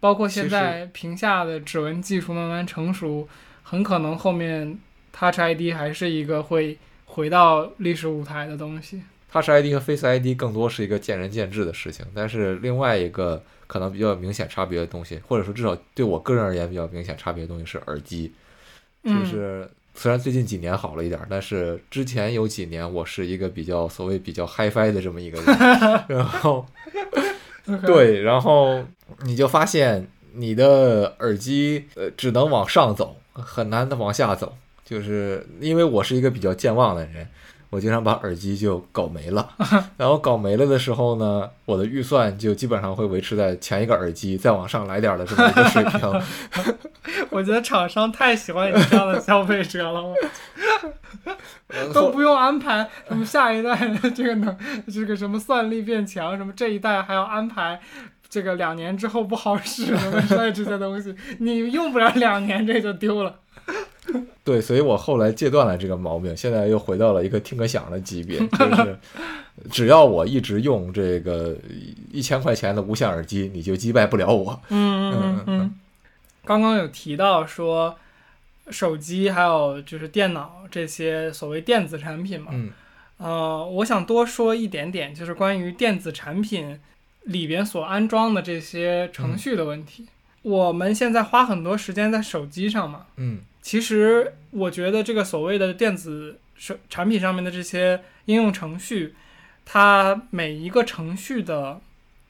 [0.00, 3.28] 包括现在屏下的指纹技术慢慢成熟，
[3.62, 4.78] 很可能后面
[5.12, 9.02] Touch ID 还是一个会回到历史舞台的东西。
[9.32, 18.32] Touch ID 和 Face ID 更多是一个见仁见智的事情，但是另外一个可能比较明显差别的东西，或者说至少对我个人而言比较明显差别的东西是耳机，
[19.04, 19.70] 就嗯，是
[20.00, 25.46] 虽然最近几年好了一点儿，但是之前有几年我是一个比较所谓比较 HiFi 的这么一个人，
[26.08, 26.64] 然后
[27.84, 28.82] 对，然后
[29.24, 37.28] 你就发现你的耳机呃只能往上走，很难的往下走，就是因为我是一个比较健忘的人。
[37.70, 39.48] 我经常把耳机就搞没了，
[39.96, 46.00] 然后搞没了的时候呢，我的预算就基本上会维持在前一个耳机再往上来点儿的这么一个水平。
[47.30, 50.14] 我觉得厂商太喜欢你这样的消费者了，我
[51.94, 54.56] 都不用安排什么下一代的这个能
[54.92, 57.80] 这个什么算力变强，什么这一代还要安排
[58.28, 63.36] 这个两年之后不好使什么之类这些东西，你用不了两年这就丢了。
[64.44, 68.98] 对，所以我后来戒断了这个毛病，现在又回到了一个听个响的级别， 就是
[69.70, 71.56] 只要我一直用这个
[72.10, 74.60] 一千块钱的无线耳机，你就击败不了我。
[74.70, 75.74] 嗯嗯嗯。
[76.44, 77.96] 刚刚有提到说
[78.70, 82.70] 手机还有就是电脑这些所谓电子产品嘛，嗯，
[83.18, 86.80] 呃，我想多说一点点，就是关于电子产品
[87.24, 90.06] 里边所安装的这些程序的问题。
[90.42, 99.14] 我们现在花很多时间在手机上嘛，嗯，其实我觉得这个所谓的电子手产品上面的这些应用程序，
[99.64, 101.80] 它每一个程序的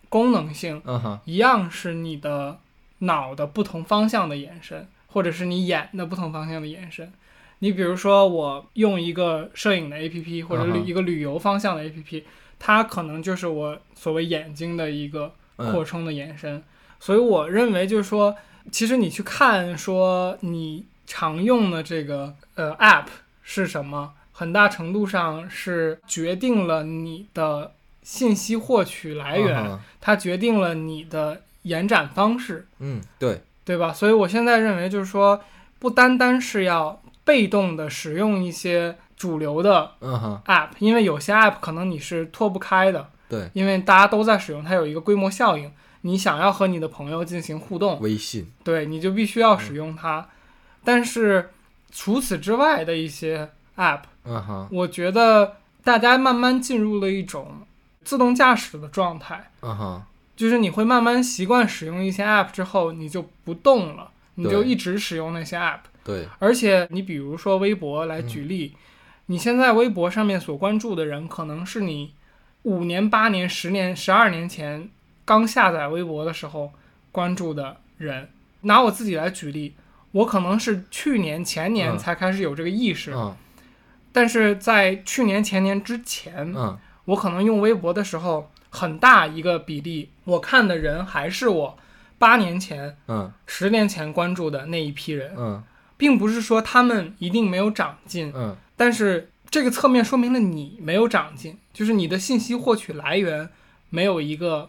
[0.09, 2.59] 功能性，嗯哼，一样是你的
[2.99, 7.13] 脑的不同方向的延伸，或者是你眼的不同方向的延伸。
[7.61, 12.25] 你比如说，我用一个摄影的 APP，或者旅一个旅游方向的 APP，
[12.59, 16.63] 它可能就是我所谓眼睛的一个扩充的延伸。
[17.01, 18.37] 所以我认为，就是说，
[18.71, 23.07] 其实你去看说你常用的这个呃 App
[23.43, 27.73] 是什么，很大程度上是决定了你的
[28.03, 32.67] 信息获取来源，它决定了你的延展方式。
[32.79, 33.93] 嗯，对，对吧？
[33.93, 35.41] 所以我现在认为，就是说，
[35.79, 39.93] 不单单是要被动的使用一些主流的
[40.47, 43.09] App，因为有些 App 可能你是脱不开的。
[43.29, 45.71] 对，因为大家都在使用，它有一个规模效应。
[46.03, 50.27] 你想要和你的朋友进行互动，微信，对，你就必须要使用它。
[50.83, 51.51] 但是
[51.91, 57.67] 除此之外的一些 App，嗯哼，我觉得大家慢慢进入了一种
[58.03, 60.03] 自动驾驶的状态，嗯哼，
[60.35, 65.81] 就是你会慢慢习惯使用一些 App 之后，你就不动了，你就一直使用那些 App。
[66.03, 68.75] 对，而且你比如说微博来举例，
[69.27, 72.15] 你现在微博上面所关注的人，可能是你
[72.63, 74.89] 五年、八年、十年、十二年前。
[75.31, 76.73] 刚下载微博的时候
[77.13, 78.29] 关注的人，
[78.63, 79.77] 拿我自己来举例，
[80.11, 83.15] 我可能是去年前年才开始有这个意识，
[84.11, 86.53] 但是在去年前年之前，
[87.05, 91.79] 我可能用微博的时候，很大一个比例，我看的人还是我
[92.19, 92.97] 八年前、
[93.47, 95.63] 十年前关注的那一批人，
[95.97, 98.35] 并不是说他们一定没有长进，
[98.77, 103.49] 但是这个侧面说明了你没有长进，就是你的信息获取来源。
[103.91, 104.67] 没有一个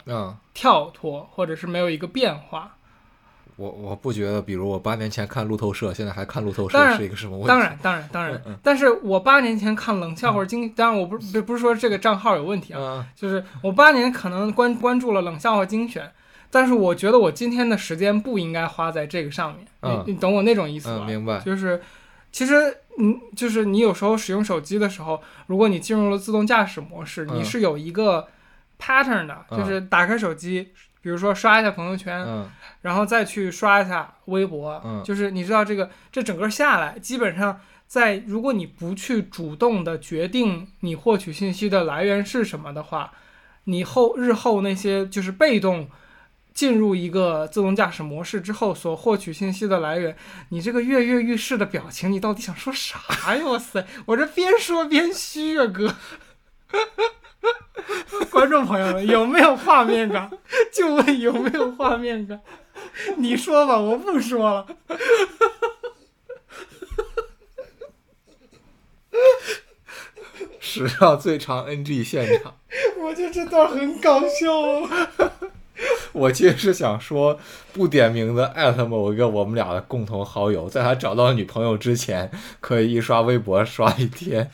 [0.54, 2.76] 跳脱，或者是没有一个变化。
[3.58, 7.48] 我我不觉得，比如我八年前看路透社，现在还看路透社是一个什么问题？
[7.48, 8.42] 当然，当然，当然。
[8.64, 16.12] 但是我八年前看冷笑话精，当然我不不不是说这个账号有问题啊，就是我八年可能关关注了冷笑话精选，
[16.50, 19.68] 但是我觉得我今天的时间不应该花在这个上面。
[19.82, 21.06] 你你懂我那种意思吧？
[21.06, 21.38] 明白。
[21.42, 21.80] 就是
[22.32, 28.28] 其实嗯，就是你有时候使用手机的时候，如果你进入了自动驾驶模式，你是有一个。
[28.82, 32.28] Pattern 的，就是打开手机，比如说刷一下朋友圈，
[32.82, 43.12] 然后再去刷一下微博，就是你知道这个，这整个下来，基本上在如果你不去主动的决定你获取信息的来源是什么的话，
[43.66, 45.88] 你后日后那些就是被动
[46.54, 50.16] 进入一个自动驾驶模式之后所获取信息的来源，
[50.50, 53.00] 你这个跃跃欲试的表情，你到底想说啥
[53.36, 53.46] 呀？
[53.46, 55.96] 哇塞，我这边说边虚啊，哥。
[58.32, 60.30] 观众朋友们，有没有画面感？
[60.72, 62.40] 就问有没有画面感？
[63.18, 64.68] 你说吧，我不说了。
[70.60, 72.56] 史上最长 NG 现场，
[73.00, 74.88] 我觉得这段很搞笑。
[76.14, 77.40] 我其实是想说，
[77.74, 82.32] 不点名的艾特某一个我们俩的共同好友，在他找到女朋友之前，
[82.62, 84.50] 可以一刷微博刷一天。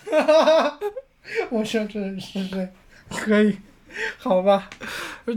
[1.50, 2.70] 我说这是谁？
[3.10, 3.58] 可以，
[4.18, 4.70] 好吧，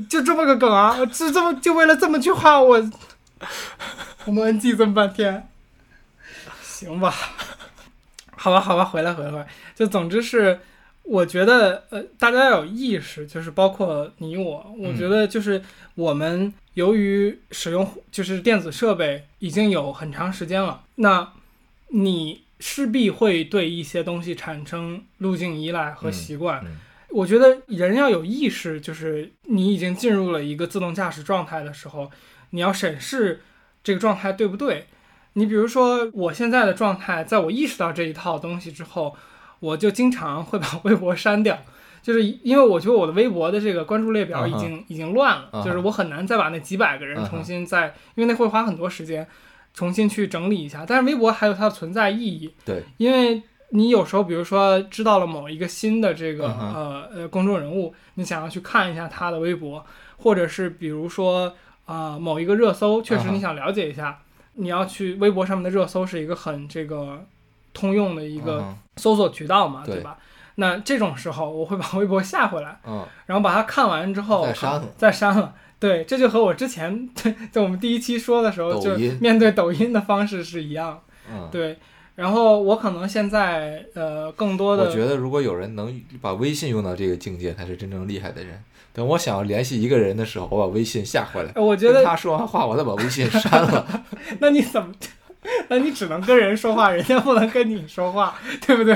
[0.08, 1.04] 就这么个梗啊！
[1.06, 2.90] 就这么就为了这么句话，我
[4.24, 5.48] 我们 NG 这么半天，
[6.62, 7.14] 行吧？
[8.36, 9.46] 好吧，好吧，回来，回来，回来。
[9.74, 10.60] 就总之是，
[11.02, 15.62] 我觉得呃，大家要有意识，就是包括你我，我觉得就是
[15.94, 21.32] 我们由于使用就是电子设备已经有很长时间了，那
[21.88, 26.60] 你势必会对一些东西产生路径依赖和习惯。
[26.64, 26.76] 嗯。
[27.10, 32.08] 我觉得人要有意识，就是你已经进入了一个自动驾驶状态的时候，
[32.50, 33.42] 你要审视
[33.82, 34.86] 这个状态对不对。
[35.32, 39.16] 你比如说，我现在的状态，在我意识到这一套东西之后，
[39.58, 41.58] 我就经常会把微博删掉，
[42.00, 49.26] 就是因为我觉得我的微博的这个关注列表已经、已经乱了，就是我很难再把那几百个人重新再，因为那会花很多时间
[49.74, 50.84] 重新去整理一下。
[50.86, 59.84] 但是微博还有它的存在意义，对，因为你有时候，比如说知道了某一个新的这个、嗯呃呃公众人物，你想要去看一下他的微博，
[60.16, 61.52] 或者是比如说
[61.86, 64.20] 啊、某一个热搜，确实你想了解一下，
[64.54, 67.24] 你要去微博上面的热搜是一个很这个
[67.72, 69.96] 通用的一个嗯搜索渠道嘛，对。
[69.96, 70.18] 对吧？
[70.56, 74.88] 那这种时候，我会把微博下回来，嗯，然后把它看完之后再删了。
[74.98, 75.54] 再删了。
[75.80, 77.08] 对，这就和我之前
[77.50, 81.00] 在我们第一期说的时候，就面对抖音的方式是一样。
[81.32, 81.78] 嗯，对，
[82.16, 88.62] 然后我可能现在呃更多的我觉得如果有人能把微信用到这个境界，才是真正厉害的人。
[88.92, 94.04] 等我想要联系一个人的时候，我把微信下回来，呃我觉得他说完话，我再把微信删了。
[94.40, 94.92] 那你怎么？
[95.68, 98.94] 那你只能跟人说话，人家不能跟你说话，对不对？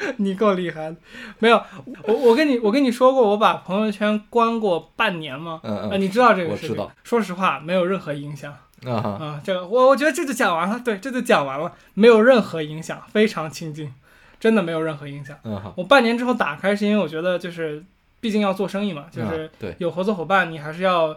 [0.18, 0.96] 你够厉害的。
[1.38, 1.62] 没有，
[2.04, 5.60] 我我跟你我跟你说过，我把朋友圈关过半年吗？
[5.62, 6.70] 嗯啊，嗯，你知道这个事情？
[6.70, 6.92] 我知道。
[7.04, 8.52] 说实话，没有任何影响
[8.84, 9.40] 啊哈，啊。
[9.44, 13.92] 这个我我觉得这就讲完了，对，这就讲完了，没有任何影响，非常清静，
[14.38, 15.36] 真的没有任何影响。
[15.44, 17.84] 嗯，我半年之后打开，是因为我觉得就是，
[18.20, 21.16] 毕竟要做生意嘛，就是啊对，有合作伙伴，你还是要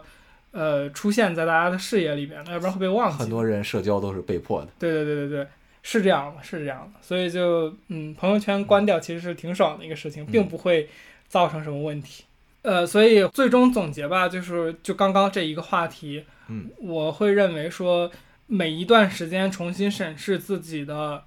[0.52, 3.18] 呃出现在大家的视野里边的，要不然会被忘记。
[3.18, 4.68] 很多人社交都是被迫的。
[4.78, 5.46] 对对对对对，
[5.86, 10.88] 是这样的，是这样的，所以就嗯，朋友圈关掉其实是挺爽的一个事情，并不会
[11.28, 12.24] 造成什么问题。
[12.62, 18.10] 呃，所以最终总结吧，就是就刚刚这一个话题，嗯，我会认为说，
[18.46, 21.22] 每一段时间重新审视自己的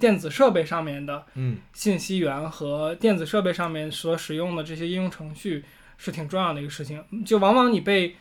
[0.00, 1.58] 电子设备上面的嗯。
[1.72, 5.64] 信息源和电子设备上面所使用的这些应用程序
[5.96, 7.04] 是挺重要的一个事情。
[7.24, 8.16] 就往往你被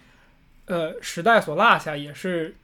[0.67, 2.55] 呃时代所落下，也是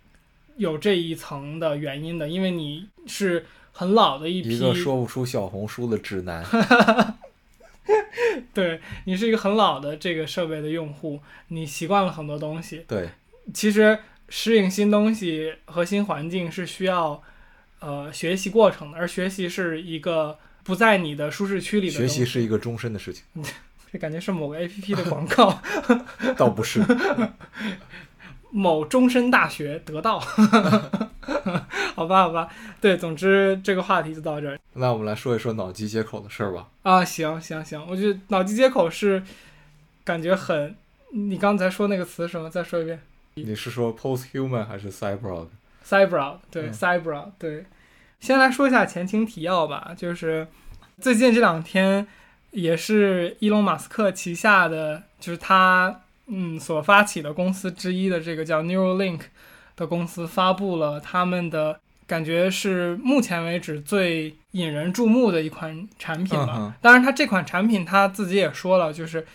[0.58, 6.46] 有这一层的原因的，因为你是很老的一批，一个说不出小红书的直男。
[8.54, 12.84] 对你是一个很老的这个设备的用户，你习惯了很多东西。
[12.88, 13.10] 对，
[13.54, 14.00] 其实
[14.30, 17.22] 适应新东西和新环境是需要
[17.80, 23.24] 呃学习过程的，而学习是一个不在你的舒适区里的学习是一个终身的事情，
[23.92, 25.62] 这感觉是某个 A P P 的广告，
[26.36, 26.84] 倒不是。
[28.52, 30.20] 某终身大学得到，
[31.96, 32.48] 好吧，好吧，
[32.80, 36.68] 对，总之这个话题就到这儿那我们来说一说脑机接口的事儿吧。
[36.84, 39.24] 啊，行行行，我觉得脑机接口是
[40.04, 40.76] 感觉很，
[41.12, 42.50] 你刚才说那个词什么？
[42.50, 43.02] 再说一遍
[43.36, 47.66] 你是说 posthuman 还是 cyborg？cyborg，对、嗯，cyborg，对。
[48.20, 50.48] 先来说一下前情提要吧，就是
[51.00, 52.08] 最近这两天
[52.52, 59.22] 也是伊隆马斯克旗下的，就是他嗯所发起的公司之一的这个叫 Neuralink
[59.76, 66.76] 的公司发布了他们的感觉是目前为止最引人注目的一款产品吧。
[66.82, 69.26] 当然，它这款产品他自己也说了，就是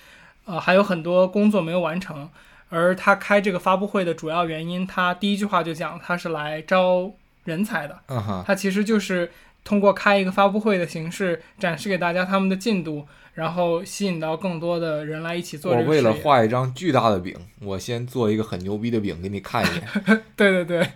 [0.44, 2.28] 呃还有很多工作没有完成。
[2.74, 7.12] 而他开这个发布会的主要原因，他第一句话就讲他是来招
[7.44, 7.98] 人才的。
[8.06, 9.30] 嗯哼，它其实就是
[9.62, 16.12] 通过开一个发布会的形式展示给大家他们的进度，然后吸引到更多的人来一起做我为了。
[16.12, 20.22] 画一张巨大的饼，我先做一个很牛逼的饼给你看一眼。
[20.36, 20.88] 对对对，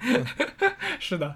[1.01, 1.34] 是的，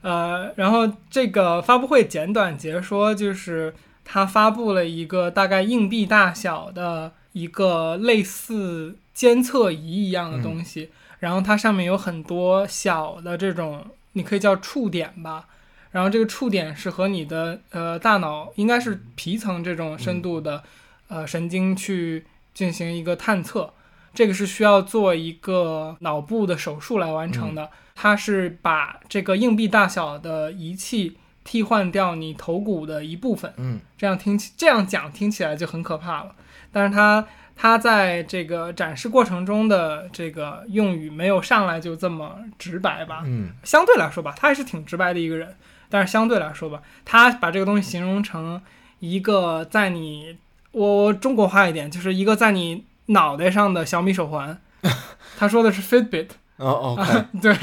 [0.00, 3.74] 呃，然后这个发布会简短截说，就是
[4.04, 15.46] 他发布了一个大概硬币大小的一个类似监测仪一样的东西，然后它上面有很多小的这种，你可以叫触点吧。
[15.90, 20.62] 然后这个触点是和你的呃大脑应该是皮层这种深度的、
[21.08, 23.72] 呃神经去进行一个探测，
[24.12, 27.70] 这个是需要做一个脑部的手术来完成的。
[27.94, 36.34] 它是把这个硬币大小的仪器替换掉你头骨的一部分，嗯这样听起这样讲听起来就很可怕了。
[36.70, 37.26] 但是它
[37.56, 43.22] 它在这个展示过程中的这个用语没有上来就这么直白吧？
[43.24, 45.56] 嗯相对来说吧，他还是挺直白的一个人。
[45.90, 48.60] 但是相对来说吧，他把这个东西形容成
[49.00, 50.36] 一个在你
[50.72, 54.58] 我我中国话一点，就是一个在你脑袋上的小米手环。
[55.38, 57.54] 他说的是 Fitbit，哦，OK， 对，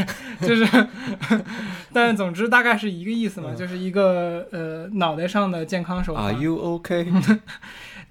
[0.48, 0.88] 就是，
[1.94, 6.26] 但是总之大概是一个意思嘛，嗯就是一个呃脑袋上的健康手环。
[6.26, 7.12] Are you OK？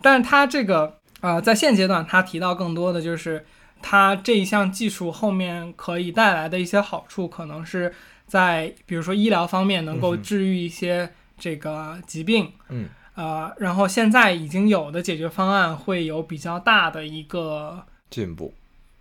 [0.01, 3.45] 但是他这个呃，在现阶段，他提到更多的就是
[3.81, 7.95] 它这一项技术后面可以带来的一些好处，可能是
[8.27, 12.89] 在比如说医疗方面能够治愈一些这个疾病，嗯。
[13.15, 18.53] 呃，然后现在已经有的解决方案会有比较大的一个，进步，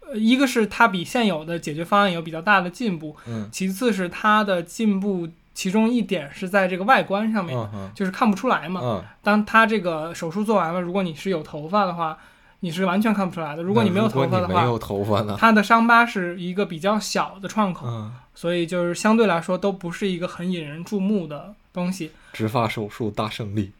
[0.01, 3.49] 呃，一个是它比现有的解决方案有比较大的进步，嗯。
[3.51, 7.57] 其次是它的进步，其中一点是在这个外观上面，
[7.95, 8.81] 就是看不出来嘛。
[8.83, 12.15] 嗯，当它这个手术做完了，如果你是有头发的话，
[12.63, 13.61] 你是完全看不出来的。
[13.61, 15.35] 如果你没有头发的话，没有头发呢？
[15.37, 22.11] 它的伤疤是一个比较小的创口，嗯，所以就是相对来说都不是一个很引人注目的东西。
[22.31, 23.73] 植发手术大胜利。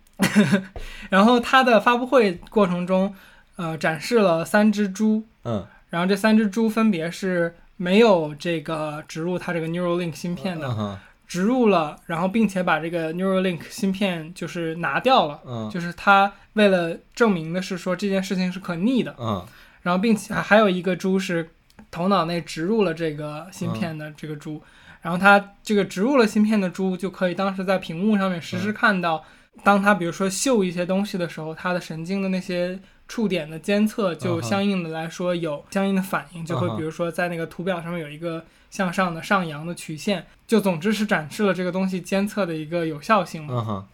[1.10, 3.16] 然后它的发布会过程中，
[3.56, 11.00] 呃，展示了三只猪，嗯，然后这三只猪分别是没有这个植入它这个 Neuralink 芯片的，
[11.34, 15.68] 植入了，然后并且把这个 Neuralink 芯片就是拿掉了，嗯。
[15.72, 19.44] 就是它为了证明的是说这件事情是可逆的，嗯。
[19.82, 21.50] 然后并且还有一个猪是
[21.90, 24.62] 头脑内植入了这个芯片的这个猪，
[25.02, 29.26] 然后它这个植入了芯片的猪就可以当时在屏幕上面实时看到，
[29.64, 43.54] 当它比如说嗅一些东西的时候，它的神经的那些触点的监测就相应的来说有相应的反应，就会比如说在那个图表上面有一个向上的上扬的曲线，就总之是展示了这个东西监测的一个有效性嘛。
[43.54, 43.86] 嗯哼，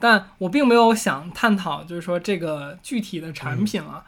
[0.00, 4.04] 但我并没有想探讨，就是说这个具体的产品啊，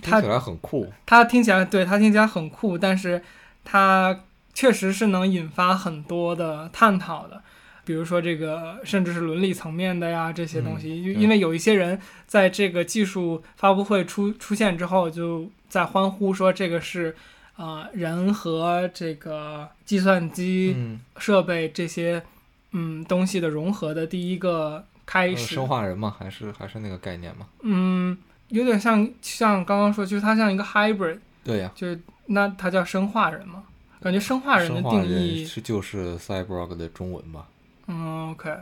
[0.00, 0.90] 它听起来很酷。
[1.04, 3.22] 它听起来对它听起来很酷，但是
[3.62, 4.20] 它
[4.54, 7.42] 确实是能引发很多的探讨的，
[7.84, 17.14] 比如说这个甚至是伦理层面的呀这些东西，因为有一些人在这个技术发布会出出现之后，就在欢呼说这个是。
[17.58, 22.22] 呃，人和这个计算机嗯，设备这些
[22.70, 27.48] 嗯东西的融合的第一个开呃始，生化人嘛，还是还是那个概念嘛？
[27.62, 28.16] 嗯，
[28.48, 33.64] 有点像像刚刚说，就是它像一个 hybrid，对呀，就是那它叫生化人嘛？
[34.00, 37.48] 感觉生化人的定义，人是就是 cyborg 的中文吧？
[37.88, 38.54] 嗯，OK，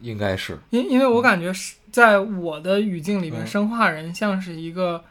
[0.00, 0.58] 应该是。
[0.70, 5.04] 因因为我感觉是在我的语境里面，嗯生化人像是一个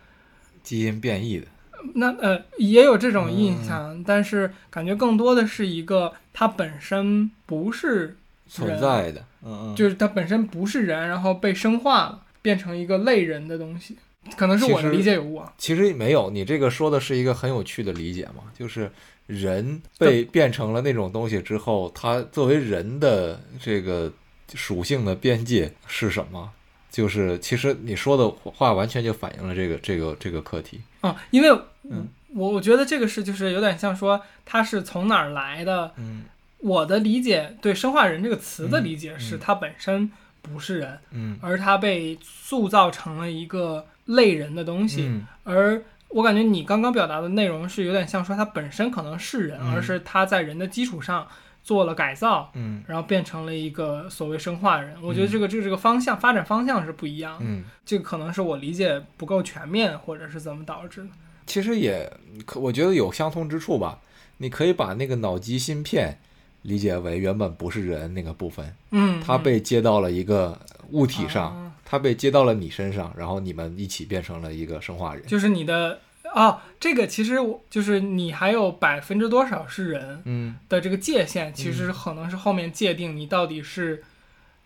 [0.61, 1.47] 基因变异的。
[1.94, 8.18] 那呃也有这种嗯印象，但是感觉更多的是一个它本身不是
[8.48, 13.98] 存在的，嗯嗯，就是它本身不是人，然后被生化了，变成一个类人的东西，
[14.36, 15.54] 可能是我的理解有误啊。
[15.58, 18.92] 其实没有，你这个说的是一个很有趣的理解嘛，就是
[19.28, 24.12] 人被变成了那种东西之后，它作为人的这个
[24.54, 26.52] 属性的边界是什么？
[26.96, 30.80] 就是其实你说的话完全就反映了这个这个这个课题。
[31.02, 31.50] 啊，因为
[31.84, 35.91] 嗯我我觉得这个是就是有点像说它是从哪儿来的。
[35.98, 36.24] 嗯
[36.60, 40.10] 我的理解对“生化人”这个词的嗯理解是嗯它本身
[40.41, 45.04] 不是人，嗯而它被塑造成了一个类人的东西。
[45.04, 51.28] 嗯而我感觉你刚刚表达的内容是有点像说它本身可能是人，嗯而是它在人的基础上
[51.66, 52.51] 做了改造。
[52.53, 61.09] 嗯然后变成了一个所谓生化人，我觉得嗯这个这个这个方向发展方向是不一样的，嗯，这个可能是我理解不够全面，或者是怎么导致的。
[61.47, 62.11] 其实也
[62.45, 63.99] 可，我觉得有相通之处吧。
[64.38, 66.20] 你可以把那个脑机芯片
[66.61, 70.59] 理解为原本不是人那个部分，嗯，它被接到了一个
[70.91, 75.26] 物体上，啊它被接到了你身上，然后你们一起变成了一个生化人。
[75.26, 75.99] 就是你的
[76.34, 84.04] 哦，这个其实我就是你还有百分之多少是人嗯的这个界限，其实可能是后面界定你到底是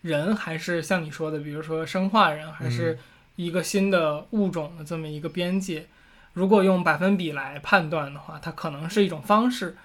[0.02, 2.98] 人还是像你说的，比如说生化人，还是
[3.36, 5.86] 一个新的物种的这么一个边界。
[6.32, 9.76] 如果用百分比来判断的话，它可能是一种方式。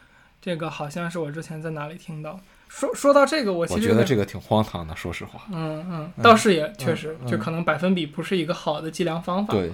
[0.41, 2.39] 这个好像是我之前在哪里听到。
[2.67, 5.41] 说说到这个，我其我实觉得这个挺荒唐的，说实话。
[5.51, 9.53] 嗯嗯，倒是也确实，嗯就可能百分比不是一个好的计量方法。
[9.53, 9.73] 对，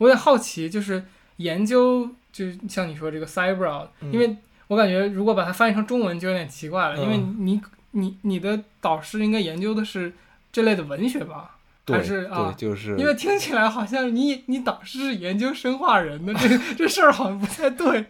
[0.00, 1.04] 我也好奇，就是
[1.36, 4.36] 研究，就像你说这个 cyber，、嗯因为
[4.66, 7.60] 我感觉如果把它翻译成中文就有点奇怪了，嗯因为你
[7.92, 10.12] 你你的导师应该研究的是
[10.52, 11.56] 这类的文学吧？
[11.86, 18.04] 还是啊，就是因为听起来好像你你导师是研究生化人的，这这事儿好像不太对，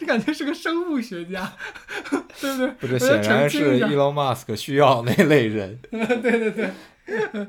[0.00, 1.52] 就感觉是个生物学家，
[2.40, 2.68] 对不对？
[2.80, 7.46] 不是显然是 Elon Musk 需要那类人， 对对对，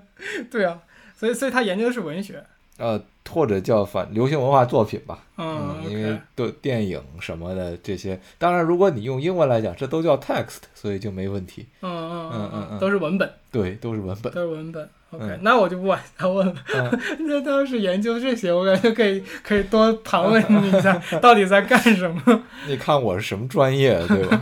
[0.52, 0.80] 对啊，
[1.16, 2.44] 所以所以他研究的是文学，
[2.80, 5.20] 呃，或者叫反流行文化作品吧。
[5.38, 11.66] 嗯因为对电影什么的这些，当然如果你用英文来讲，这都叫 text，所以就没问题。
[11.82, 11.92] 嗯
[12.32, 14.34] 嗯嗯嗯都是文本，对，都是文本。
[14.34, 14.90] 都是文本。
[15.12, 16.56] OK，、嗯那我就不往下问了。
[16.76, 22.44] 嗯 那他要是研究这些，我感觉可以可以多盘问你一下，到底在干什么？
[22.68, 24.42] 你看我是什么专业，对吧？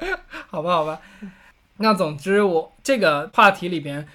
[0.48, 1.00] 好吧，好吧。
[1.78, 4.06] 那总之我，这个话题里边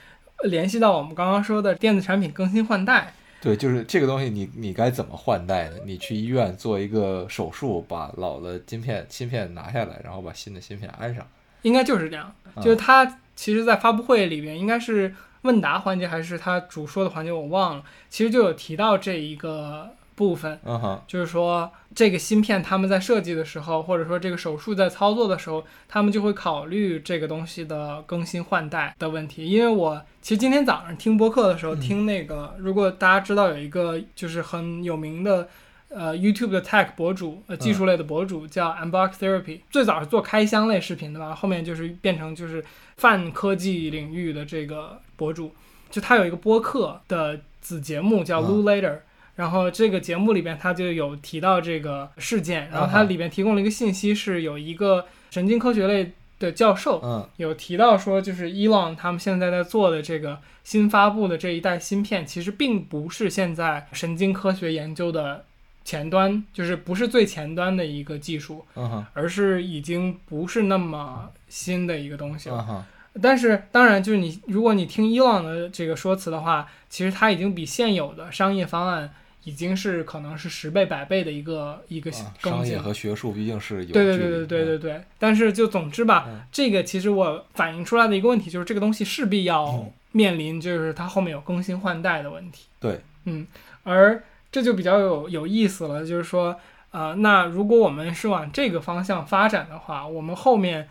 [0.42, 3.14] 呃联系到我们刚刚说的电子产品更新换代。
[3.42, 5.78] 对，就是这个东西你，你该怎么换代呢？
[5.86, 11.26] 你去医院做一个手术，把老的晶片芯片拿下来，然后把新的芯片安上，
[11.62, 12.26] 应该就是这样。
[12.54, 17.84] 啊就是他其实，在发布会里边，应该是问答环节还是他主说的环节，我忘了。
[18.10, 29.48] 其实就有提到这一个部分，嗯哼，就是说这个芯片他们在设计的时候，或者说这个手术在操作的时候，他们就会考虑这个东西的更新换代的问题。
[29.48, 35.48] 因为我其实今天早上听播客的时候，嗯听那个，如果大家知道有一个就是很有名的。
[35.92, 42.64] 呃，YouTube 的 Tech 博主，呃，技术类的博主叫 Unbox Therapy，、最早是做开箱类视频的吧，后面就是变成就是
[42.98, 45.52] 泛科技领域的这个博主。
[45.90, 49.00] 就他有一个播客的子节目叫嗯 Lou Later，、
[49.40, 57.26] 然后这个节目里边他就有提到这个事件，然后它里边提供了一个信息，是有一个神经科学类的教授嗯。
[57.38, 65.46] 有提到说，就是 Elon 他们现在在做的这个新发布的这一代芯片，其实并不是现在神经科学研究的
[65.86, 68.66] 前端，就是不是最前端的一个技术，
[69.14, 72.86] 而是已经不是那么新的一个东西了。
[73.22, 79.10] 但是当然，就是你如果你听伊朗的这个说辞的话，其实它已经比现有的商业方案
[79.44, 82.66] 已经是可能是十倍、百倍的一个一个啊更新。
[82.66, 85.02] 商业和学术毕竟是有对对对对对的对对。
[85.18, 92.66] 但是就总之吧，嗯这个其实我反映出来的一个问题就是，这个东西势必要面临就是它后面有更新换代的问题。
[92.80, 93.48] 对，嗯，
[93.84, 96.60] 而这就比较有有意思了，就是说，
[96.92, 100.90] 呃，那如果我们是往这个方向发展的话，我们后面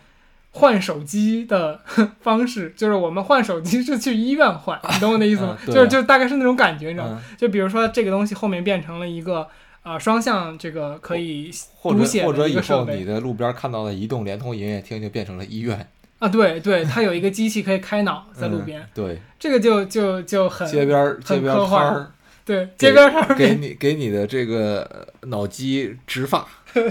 [0.58, 1.80] 换手机的
[2.20, 5.56] 方式，就是我们换手机是去医院换， 你懂我的意思吗？
[5.66, 7.22] 就是就大概是那种感觉，你知道吗？
[7.22, 9.46] 嗯，就比如说这个东西后面变成了一个
[9.84, 15.88] 呃双向这个可以或读写或者以后你的路边看到的移动联通营业厅就变成了医院，
[16.18, 22.12] 啊，对对，它有一个机器可以开脑在路边，嗯对，这个就就就很街边儿街边摊儿。
[22.44, 26.46] 对街边摊儿给你给你的这个呃脑机植发，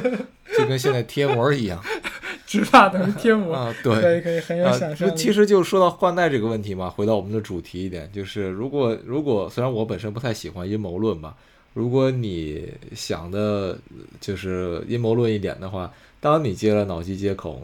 [0.56, 1.84] 就跟现在贴膜一样
[2.46, 4.16] 植发等于贴膜，啊，对可。
[4.16, 5.14] 以可以很有啊想，象力。
[5.16, 11.36] 其实就说到换代这个问题嘛，回到我们的主题一点，就是如果如果虽然我本身不太喜欢阴谋论吧，
[11.74, 13.78] 如果你想的
[14.22, 15.92] 就是阴谋论一点的话，
[16.22, 17.62] 当你接了脑机接口，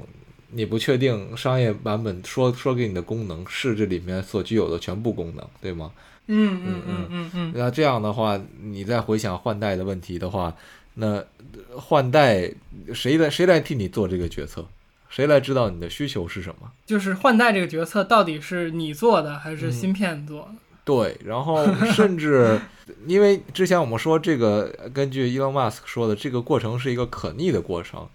[0.51, 5.91] 你不确定商业版本说说给你的功能是这里面所具有的全部功能，对吗？
[6.27, 10.55] 嗯嗯嗯嗯嗯，那这样的话，你再回想换代的问题的话，
[10.95, 12.51] 那呃换代
[12.93, 14.65] 谁来谁来替你做这个决策？
[15.09, 16.71] 谁来知道你的需求是什么？
[16.85, 20.55] 就是换代这个决策到底是你做的还是嗯芯片做的？
[20.85, 22.59] 对，然后甚至
[23.07, 28.07] 因为之前我们说这个，根据 Elon Musk 说的，这个过程是一个可逆的过程。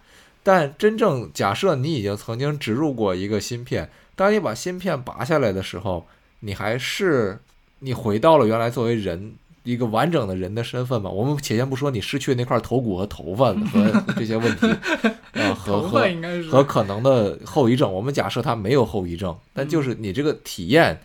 [0.42, 6.06] 但真正假设你已经曾经植入过一个芯片，当你把芯片拔下来的时候，
[6.40, 7.38] 你还是
[7.78, 11.10] 你回到了原来作为人一个完整的人的身份嘛？
[11.10, 14.66] 我们且先不说你失去那块头骨和头发和 这些问题，
[15.32, 16.08] 呃，和和
[16.50, 17.92] 和可能的后遗症。
[17.92, 21.00] 我们假设他没有后遗症，但就是你这个体验，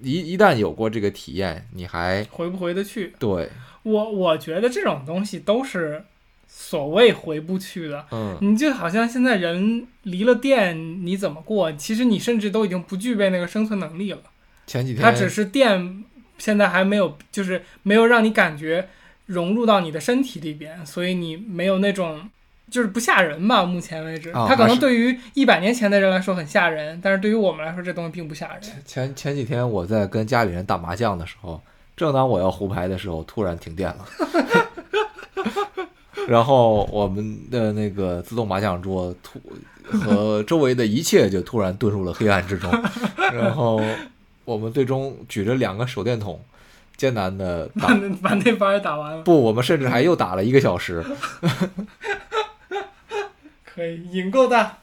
[0.00, 3.14] 一一旦有过这个体验，你还回不回得去？
[3.18, 3.50] 对，
[3.82, 6.04] 我我觉得这种东西都是
[6.48, 8.06] 所谓回不去的。
[8.10, 11.70] 嗯，你就好像现在人离了电，你怎么过？
[11.72, 14.18] 其实你甚至都已经不具备那个生存能力了。
[14.66, 16.04] 前几天它只是电，
[16.38, 18.88] 现在还没有，就是没有让你感觉
[19.26, 22.30] 融入到你的身体里边，所以你没有那种。
[22.70, 23.64] 就是不吓人吧？
[23.64, 28.60] 目前为止，它可能对于一百年前的人来说很吓人，但是对于我们来说，这东西并不吓人。
[28.84, 31.58] 前前几天我在跟家里人打麻将的时候，
[31.96, 34.06] 正当我要胡牌的时候，突然停电了。
[36.28, 39.40] 然后我们的那个自动麻将桌突
[39.90, 42.70] 和周围的一切就突然遁入了黑暗之中。
[43.32, 43.80] 然后
[44.48, 46.40] 我们最终举着两个手电筒，
[46.96, 47.88] 艰难的打
[48.22, 51.04] 把那 把也打完了，不，我们甚至还又打了一个小时。
[53.64, 54.78] 可以瘾够大。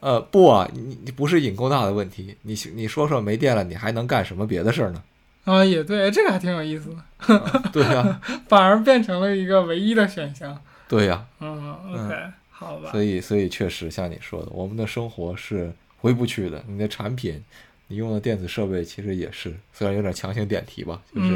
[0.00, 5.02] 呃，不啊，你你不是瘾够大的问题，你你说说没电了，你还能干什么别的事儿呢？
[5.44, 10.58] 啊，也对，这个还挺有意思的，啊对呀、 反而变成了一个唯一的选项。
[10.88, 12.14] 对呀、嗯，OK，、
[12.50, 12.90] 好吧。
[12.90, 16.62] 所以所以确实像你说的，我们的生活是回不去的。
[16.66, 17.42] 你的产品，
[17.88, 21.28] 你用的电子设备其实也是，虽然有点强行点题吧，就是、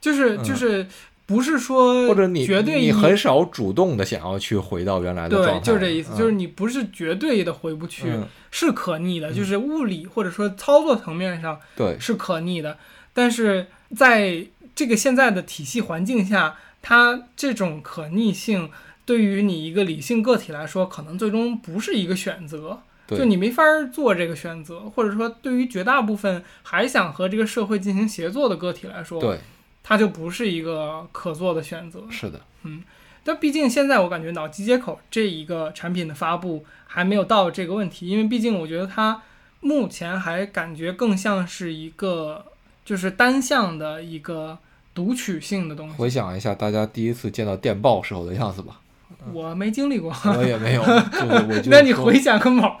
[0.00, 0.44] 就是嗯。
[0.44, 0.86] 就是
[1.26, 6.18] 不是说或者你绝对你很少主动的想要去回到原来的状对，态，就是这意思，嗯。
[6.18, 8.26] 就是你不是绝对的回不去，嗯。
[8.50, 11.98] 是可逆的，嗯就是物理或者说操作层面上对。
[12.00, 12.78] 是可逆的，
[13.12, 18.70] 但是在这个现在的体系环境下，它这种可逆性
[19.04, 22.80] 对于你一个理性个体来说，可能最终不是一个选择。
[23.08, 29.38] 对就你没法儿做这个选择，或者说对于绝大部分还想和这个社会进行协作的个体来说，对，
[29.82, 32.04] 它就不是一个可做的选择。
[32.10, 32.84] 是的，嗯
[33.24, 39.22] 但毕竟现在我感觉脑机接口这一个产品的发布还没有到这个问题，因为毕竟我觉得它
[39.60, 42.44] 目前还感觉更像是一个
[42.84, 44.56] 就是单向的一个
[44.94, 45.94] 读取性的东西。
[45.96, 48.80] 回想一下大家第一次见到电报时候的样子吧。
[49.32, 50.82] 我没经历过，我也没有，
[51.66, 52.80] 那你回想个毛啊！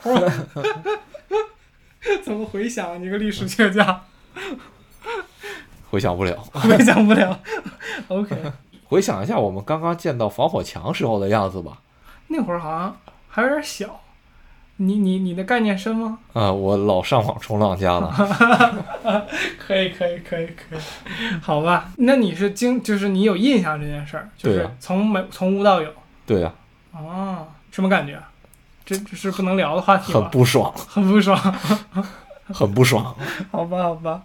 [2.22, 3.02] 怎么回想？
[3.02, 4.02] 你个历史学家，
[5.90, 6.36] 回想不了。
[6.52, 7.38] 回想不了。
[8.08, 8.36] OK，
[8.84, 11.78] 回想一下我们刚刚见到防火墙时候的样子吧。
[12.28, 12.96] 那会儿好像
[13.28, 14.00] 还有点小。
[14.80, 16.20] 你你你的概念深吗？
[16.34, 18.14] 啊、我老上网冲浪家了。
[19.58, 20.78] 可以可以可以可以，
[21.42, 21.90] 好吧。
[21.96, 25.92] 那你是经就是你有印象这件事儿，就是从没从无到有。
[26.28, 26.54] 对呀、
[26.92, 28.22] 哦，什么感觉？
[28.84, 30.22] 这这是不能聊的话题很？
[30.28, 31.36] 不爽，很不爽。
[32.44, 33.16] 很不爽。
[33.50, 34.22] 好吧好吧，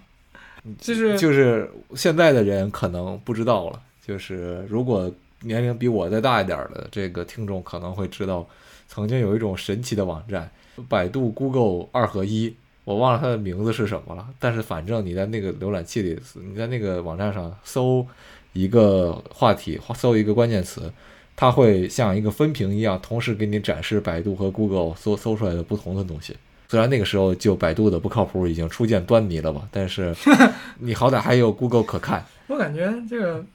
[0.77, 5.09] 就是就是现在的人可能不知道了，就是如果
[5.43, 8.45] 年龄比我再大一点儿的这个听众可能会知道，
[8.89, 10.51] 曾经有一种神奇的网站，
[10.89, 18.05] 百度、Google 二合一，我忘了它的名字是什么了，但是反正你在那个浏览器里，你在那个网站上搜
[18.51, 20.91] 一个话题，搜一个关键词。
[21.35, 26.35] 它会像一个分屏一样，同时给你展示百度和 Google 搜搜出来的不同的东西。
[26.69, 30.15] 虽然那个时候就百度的不靠谱已经初见端倪了吧，但是
[30.79, 32.25] 你好歹还有 Google 可看。
[32.47, 33.45] 我感觉这个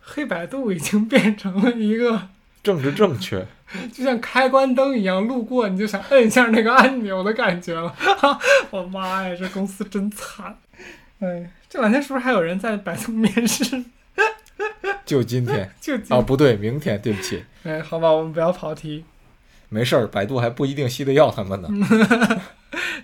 [0.00, 2.28] 黑百度已经变成了一个
[2.62, 3.46] 政治正确，
[3.92, 7.94] 就像开关灯一样，路过你就想摁一下那个按钮的感觉了。
[8.70, 10.56] 我妈呀，这公司真惨！
[11.20, 13.84] 哎，这两天是不是还有人在百度面试？
[15.04, 19.04] 就今天 就今哦，不对，明天，对不起，哎，好吧，我们不要跑题。
[19.68, 21.68] 没事儿，百度还不一定吸得要他们呢。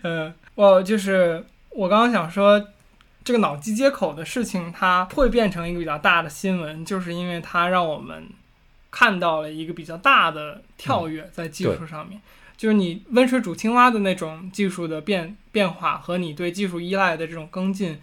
[0.03, 2.63] 嗯， 我就是我刚刚想说，
[3.25, 8.29] 这个脑机接口的事情，它会变成一个比较大的新闻，就是因为它让我们
[8.91, 12.21] 看到了一个比较大的跳跃在技术上面。
[12.57, 17.99] 就是你温水煮青蛙的那种技术的变变化和你对技术依赖的这种跟进，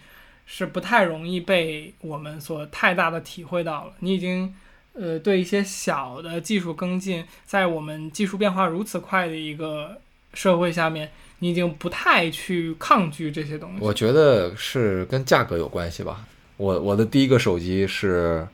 [0.46, 3.93] 是不太容易被我们所太大的体会到了。
[4.00, 4.54] 你已经
[4.93, 10.00] 呃对一些小的技术跟进，在我们技术变化如此快的一个
[10.34, 13.78] 社会下面，你已经不太去抗拒这些东西。
[13.80, 16.26] 我觉得是跟价格有关系吧。
[16.58, 18.48] 我我的第一个手机是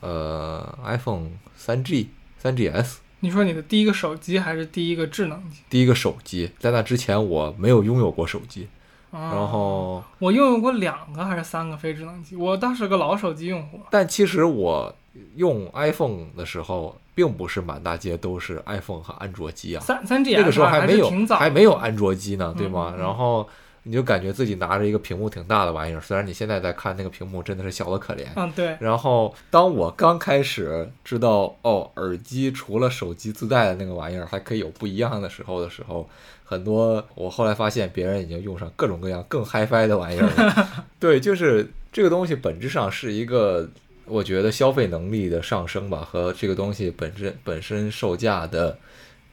[0.00, 5.58] 呃 iPhone 三 G、三 GS，你说你的第一个手机还是第一个智能机？
[5.70, 8.66] 第一个手机，在那之前我没有拥有过手机，
[9.10, 13.80] 然然后我拥有过两个还是三个非智能机，我当时个老手机用户。
[13.90, 14.94] 但其实我
[15.36, 19.80] 用 iPhone 的时候，并不是满大街都是 iPhone 和安卓机啊。
[19.80, 22.92] 三三 G 那个时候还没有还没有安卓机呢，对吗？
[22.94, 23.48] 嗯嗯然后
[23.88, 28.26] 你就感觉自己拿着一个屏幕挺大的玩意儿，虽然你现在在看那个屏幕真的是小的可怜。
[28.36, 36.06] 嗯，对，然后当我刚开始知道哦，耳机除了手机自带的那个玩意儿还可以有不一样的时候的时候，
[36.44, 40.86] 很多我后来发现别人已经用上各种各样更 HiFi 的玩意儿了。
[41.00, 43.66] 对，就是这个东西本质上是一个。
[44.10, 48.78] 我觉得消费能力的上升吧，和这个东西本身本身售价的，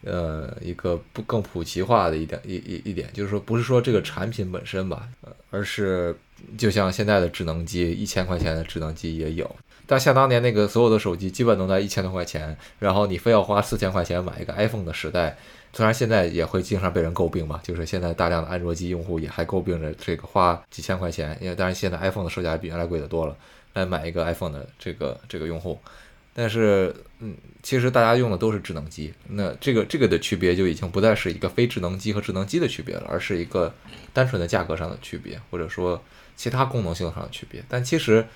[0.06, 5.10] 呃，一个不更普及化的一点一一一点，就是说不是说这个产品本身吧，
[5.49, 6.16] 而是
[6.58, 9.56] 就像现在的智能机，一千块钱的智能机也有，
[9.88, 15.36] 但像当年那个所有的手机基本都在一千多块钱，然后你非要花四千块钱买一个 iPhone 的时代，
[15.74, 23.36] 虽然现在也会经常被人诟病吧，就是现在大量的安卓机用户也还诟病着这个花几千块钱，因为当然现在 iPhone 的售价比原来贵得多了。
[23.74, 25.78] 来买一个 iPhone 的这个这个用户，
[26.38, 27.33] 但是嗯，
[27.63, 33.73] 其实大家用的都是智能机，那这个这个的区别就已经不再是一个非智能机和智能机的区别了，而是一个
[34.11, 36.03] 单纯的价格上的区别，或者说
[36.36, 37.63] 其他功能性上的区别。
[37.69, 38.27] 但其实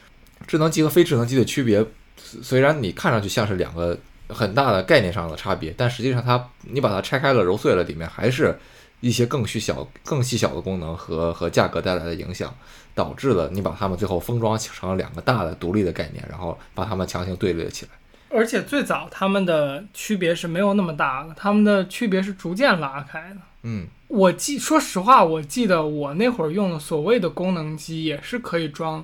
[0.47, 1.85] 智能机和非智能机的区别，
[2.15, 8.57] 虽然你看上去像是两个很大的概念上的差别，但实际上它你把它拆开了揉碎了，里面还是
[9.01, 12.55] 一些更细小、更细小的功能和和价格带来的影响。
[12.99, 17.91] 导致了你把它们最后封装成了两个大的独立的概念，然后把它们强行对立了起来。
[18.29, 23.37] 而且最早它们的区别是没有那么大的，它们的区别是逐渐拉开的。
[23.63, 29.03] 嗯，我记，说实话，我记得我那会儿用的所谓的功能机也是可以装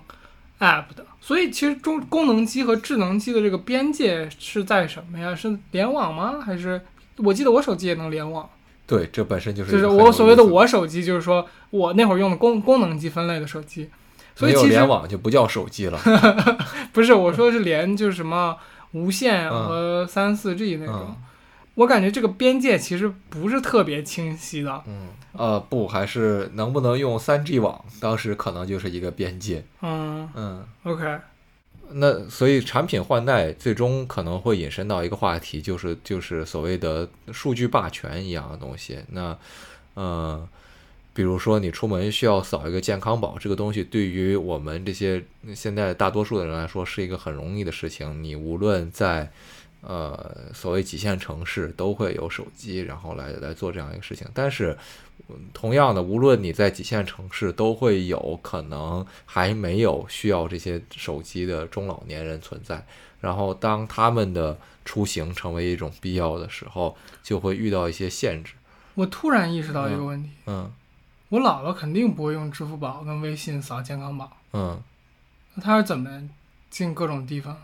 [0.60, 5.34] App 的，所以其实中功能机和智能机的这个边界是在什么呀？
[5.34, 6.42] 是联网吗？
[6.46, 6.82] 还是
[7.18, 8.50] 我记得我手机也能联网？
[8.88, 13.90] 对，这本身就是就是我所谓的我手机，就是说我那会儿用的功功能机分类的手机，
[14.36, 16.00] 所以其实联网就不叫手机了。
[16.94, 18.56] 不是我说的是连就是什么
[18.92, 21.16] 无线嗯和三四 G 那种，嗯
[21.76, 24.82] 我感觉这个边界其实不是特别清晰的。
[24.88, 29.66] 嗯，呃，不，还是能不能用三 G 网，当时可能就是一个边界。
[29.82, 31.04] 嗯嗯，，OK，
[31.98, 39.00] 那所以产品换代最终可能会引申到一个话题，就是就是所谓的数据霸权一样的东西。
[39.12, 39.38] 那
[39.94, 40.46] 呃，
[41.14, 45.24] 比如说你出门需要扫一个健康宝，这个东西对于我们这些
[45.54, 48.22] 现在大多数的人来说是一个很容易的事情。
[48.22, 49.32] 你无论在
[49.80, 54.28] 呃所谓几线城市都会有手机，然后来来做这样一个事情。
[54.34, 54.78] 但是
[55.54, 62.86] 同样的，无论你在几线城市，都会有可能还没有需要这些手机的中老年人存在。
[63.22, 68.54] 然后当他们的出行成为一种必要的时候，就会遇到一些限制。
[68.94, 70.72] 我突然意识到一个问题，嗯
[71.30, 74.80] 我姥姥肯定不会用支付宝跟微信扫健康宝，嗯，
[75.56, 76.30] 那她是怎么
[76.70, 77.58] 进各种地方？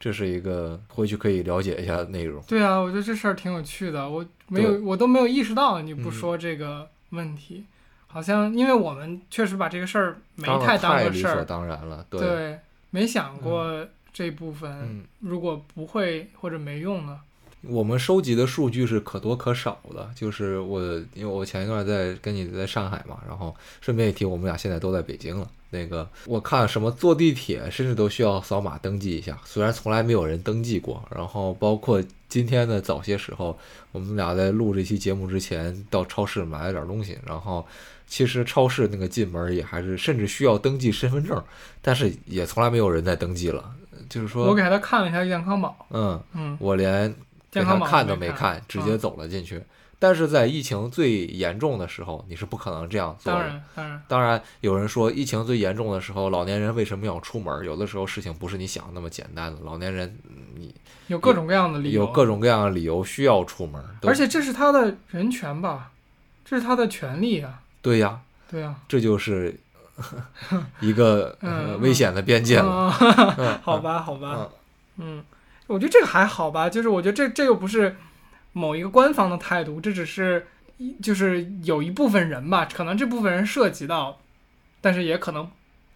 [0.00, 2.42] 这是一个回去可以了解一下内容。
[2.48, 7.66] 对啊，我觉得这事儿挺有趣的，我没有，我都没有意识到，你不说这个问题，
[8.06, 15.04] 好像因为我们确实把这个事儿没太当太理所个事儿，当然了，对，对，没想过这部分，嗯。
[15.20, 17.20] 如果不会或者没用呢？
[17.62, 20.80] 我们收集的数据是可多可少的，就是我，
[21.12, 25.46] 因为我前一段在跟你在上海嘛，然后顺便一提，我们俩现在都在北京了。
[25.70, 31.02] 那个我看什么坐地铁，甚至都需要扫码登记一下，虽然从来没有人登记过。
[31.14, 33.58] 然后包括今天的早些时候，
[33.92, 37.66] 我们俩在录这期节目之前，到超市买了点东西，然后
[38.06, 41.42] 其实超市那个进门也还是甚至需要登记身份证，
[41.80, 43.72] 但是也从来没有人在登记了。
[44.08, 47.16] 就是说，我给他看了一下健康宝，嗯，嗯，我连给
[47.50, 49.62] 健康宝他看都没没看，直接走了进去。
[49.98, 53.38] 但是在疫情最严重的时候，你是不可能这样做的。
[53.38, 57.62] 当然，当然，当然，有人说疫情最严重的时候，老年人为什么要出门？
[57.66, 59.58] 有的时候事情不是你想的那么简单的。
[59.62, 60.74] 老年人，嗯你
[61.08, 65.90] 有各种各样的理由，有各种各样的理由需要出门，都而且这是他的人权吧，
[66.46, 68.20] 这是他的权利啊，对呀，
[68.50, 69.54] 对呀，这就是
[70.80, 71.36] 一个、
[71.80, 72.90] 危险的边界了。
[73.62, 74.48] 好吧，好吧，
[74.96, 75.24] 嗯嗯，
[75.70, 77.96] 我觉得这个还好吧，就是我觉得这这又不是
[78.52, 80.46] 某一个官方的态度，这只是
[80.78, 84.20] 一就是有一部分人吧，可能这部分人涉及到，
[84.80, 85.48] 但是也可能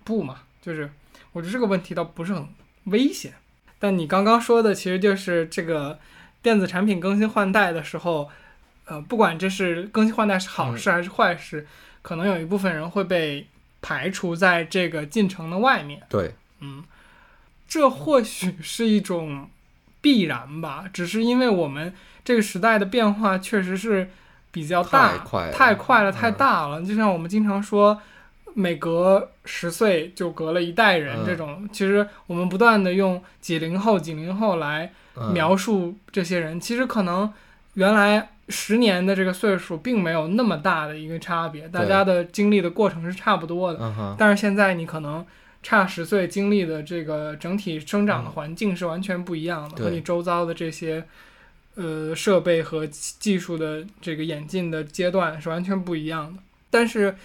[0.04, 0.88] 不嘛，就是
[1.32, 2.46] 我觉得这个问题倒不是很
[2.84, 3.34] 危险。
[3.80, 5.98] 但你刚刚说的其实就是这个
[6.40, 8.30] 电子产品更新换代的时候，
[8.84, 11.66] 呃，不管这是更新换代是好事还是坏事，
[12.00, 13.48] 可能有一部分人会被
[13.82, 16.00] 排除在这个进程的外面。
[16.08, 16.84] 对，嗯，
[17.66, 19.50] 这或许是一种
[20.04, 21.90] 必然吧，只是因为我们
[22.22, 24.10] 这个时代的变化确实是
[24.52, 25.52] 比较大，太快了。
[25.52, 26.82] 太快了，太嗯大了。
[26.82, 27.98] 就像我们经常说，
[28.52, 31.24] 每隔十岁就隔了一代人嗯。
[31.24, 37.32] 这种，其实我们不断的用几零后、几零后来嗯、描述这些人，其实可能
[37.74, 43.78] 原来十年的这个岁数并没有那么大的一个差别，大家的经历的过程是差不多的。
[43.80, 45.24] 嗯，但是现在你可能
[45.64, 51.02] 差十岁经历的这个整体生长的环境是完全不一样的，对和你周遭的这些
[51.74, 56.42] 呃设备和技术的这个演进的阶段是完全不一样的。
[56.68, 57.16] 但是，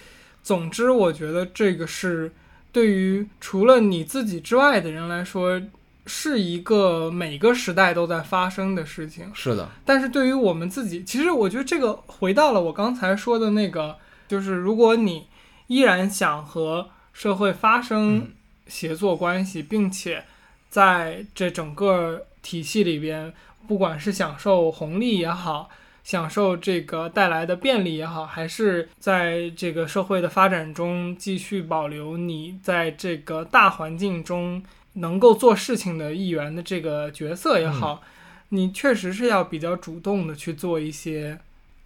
[0.41, 2.31] 总之，我觉得这个是
[2.71, 5.61] 对于除了你自己之外的人来说，
[6.05, 9.29] 是一个每个时代都在发生的事情。
[9.33, 13.97] 是的，但是对于我们自己，其实我觉得这个回到了我刚才说的那个，
[14.29, 15.27] 就是如果你
[15.67, 16.89] 依然想和
[17.19, 18.31] 社会发生嗯
[18.67, 20.23] 协作关系，并且
[20.69, 23.33] 在这整个体系里边，
[23.67, 25.69] 不管是享受红利也好，
[26.01, 34.63] 享受这个带来的便利也好，还是在这个社会的发展中继续保留你在这个大环境中
[34.93, 38.01] 能够做事情的一员的这个角色也好，
[38.47, 41.37] 你确实是要比较主动的去做一些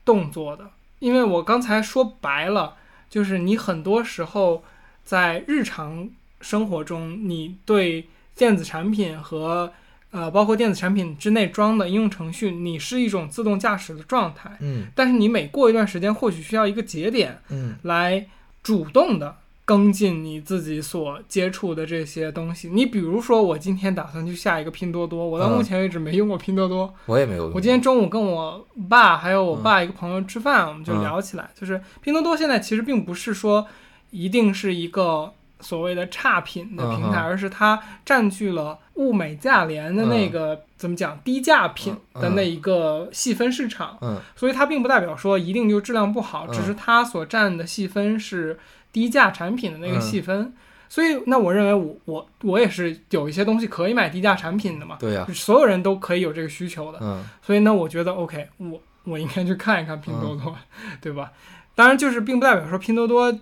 [0.06, 0.70] 动作的。
[1.00, 2.76] 因为我刚才说白了，
[3.10, 4.64] 就是你很多时候
[5.04, 6.10] 在日常
[6.42, 9.72] 生活中，你对电子产品和
[10.12, 14.58] 呃包括电子产品之内装的应用程序，你是一种自动驾驶的状态。
[14.60, 18.26] 嗯但是你每过一段时间，或许需要一个节点嗯来
[18.62, 19.36] 主动的
[19.66, 22.70] 跟进你自己所接触的这些东西。
[22.70, 26.94] 你比如说，我今天打算去下一个拼多多，我到嗯目前为止没用过拼多多。
[27.06, 27.56] 我也没有用过。
[27.56, 33.66] 我今天中午跟我爸还有我嗯爸一个朋友吃饭，我们就聊起来，就是拼多多现在其实并不是说
[34.14, 44.20] 一定是一个所谓的差品的平台，嗯而是它占据了物美价廉的那个、怎么讲低价品的那一个细分市场，嗯。
[44.36, 48.60] 所以它并不代表说一定就质量不好，嗯只是它所占的细分是
[48.92, 50.02] 低价产品的那个嗯。
[50.02, 50.54] 细分。
[50.90, 57.00] 所以，那我认为我我我也是有一些东西可以买低价产品的嘛，对呀、就所有人都可以有这个需求的。
[57.02, 57.24] 嗯。
[57.42, 60.56] 所以呢，我觉得 OK，我我应该去看一看拼多多，
[61.02, 61.32] 对吧？
[61.74, 63.36] 当然，就是并不代表说拼多多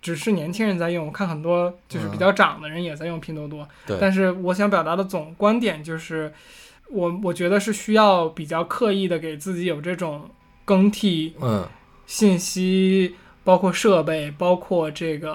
[0.00, 3.68] 只是年轻人在用，我看很多就是比较长的人也在用拼多多。
[4.00, 6.32] 但是我想表达的总观点就是，
[6.90, 10.30] 我我觉得是需要比较刻意的给自己有这种
[10.64, 11.66] 更替嗯，
[12.06, 15.34] 信息，包括设备，包括这个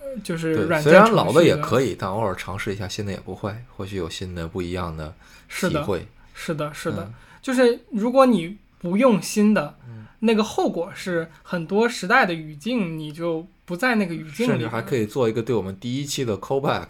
[0.00, 5.14] 呃就是，软件虽然老的也可以，但偶尔尝试一下新的也不坏，或许有新的不一样的
[5.48, 6.06] 体会。
[6.34, 16.88] 是的，是的，嗯就是如果你不用新的，嗯那个后果是很多时代的语境你就不在那个语境里，甚至还可以做一个对我们第一期的 callback。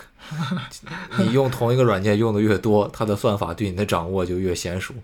[1.21, 4.95] 你用同一个软件用的越多，它的算法对你的掌握就越娴熟。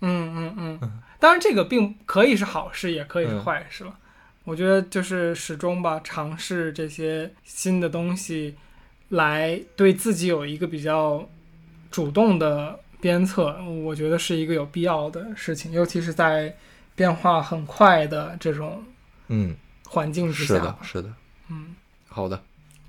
[0.00, 3.94] 嗯嗯嗯，当然这个并可以是好事，也可以是嗯坏事了。
[4.42, 8.56] 我觉得就是始终吧，尝试这些新的东西，
[9.10, 11.28] 来对自己有一个比较
[11.92, 16.56] 主动的鞭策，我觉得是一个有必要的事情，尤其是在
[16.96, 18.82] 变化很快的这种
[19.28, 19.54] 嗯，
[19.90, 20.76] 环境之是的下，。
[20.82, 21.12] 是的。
[21.48, 21.74] 嗯，
[22.08, 22.40] 好的，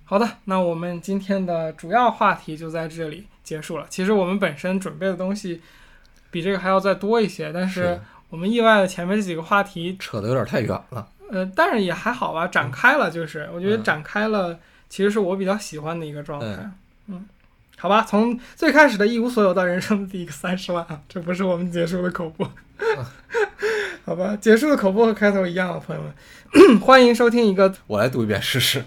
[0.06, 3.88] 好的，那我们今天的主要话题就在这里结束了。
[3.90, 5.62] 其实我们本身准备的东西
[6.30, 8.00] 比这个还要再多一些，但是
[8.30, 11.08] 我们意外的前面这几个话题，扯得有点太远了。
[11.32, 16.48] 呃，但是也还好吧，展开了就是，我觉得嗯展开了其实是我比较喜欢的一个状态。
[16.48, 16.74] 嗯
[17.08, 17.26] 嗯，
[17.82, 22.48] 好吧，从最开始的一无所有到人生的第一个三十万啊，这不是我们结束的口播。
[24.06, 28.84] 好吧，结束的口播和开头一样啊，朋友们，欢迎收听一个 我来读一遍试试。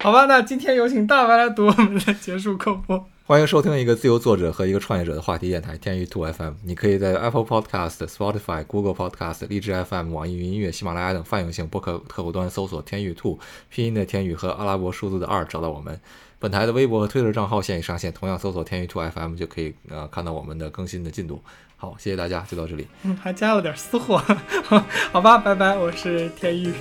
[0.00, 3.06] 好吧，那今天有请大白来读我们的结束口播。
[3.26, 6.54] 欢迎收听一个自由作者和一个创业者的话题电台天娱兔 FM。
[6.64, 13.38] 你可以在 Apple Podcast、Spotify、Google Podcast、荔枝 FM、网易云音乐、喜马拉雅等泛用性播客客户端搜索“天娱兔”，
[13.68, 16.00] 拼音的天娱和阿拉伯数字的二找到我们。
[16.38, 21.42] 本台的微博和推特账号现已上线，同样搜索“天娱兔 FM” 就可以呃看到我们的更新的进度。
[21.76, 22.86] 好，谢谢大家，就到这里。
[23.02, 24.18] 嗯，还加了点私货，
[25.12, 26.72] 好吧，拜拜，我是天宇，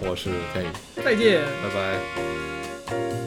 [0.00, 0.68] 我是天宇，
[1.02, 1.42] 再见。
[1.62, 3.25] 拜拜。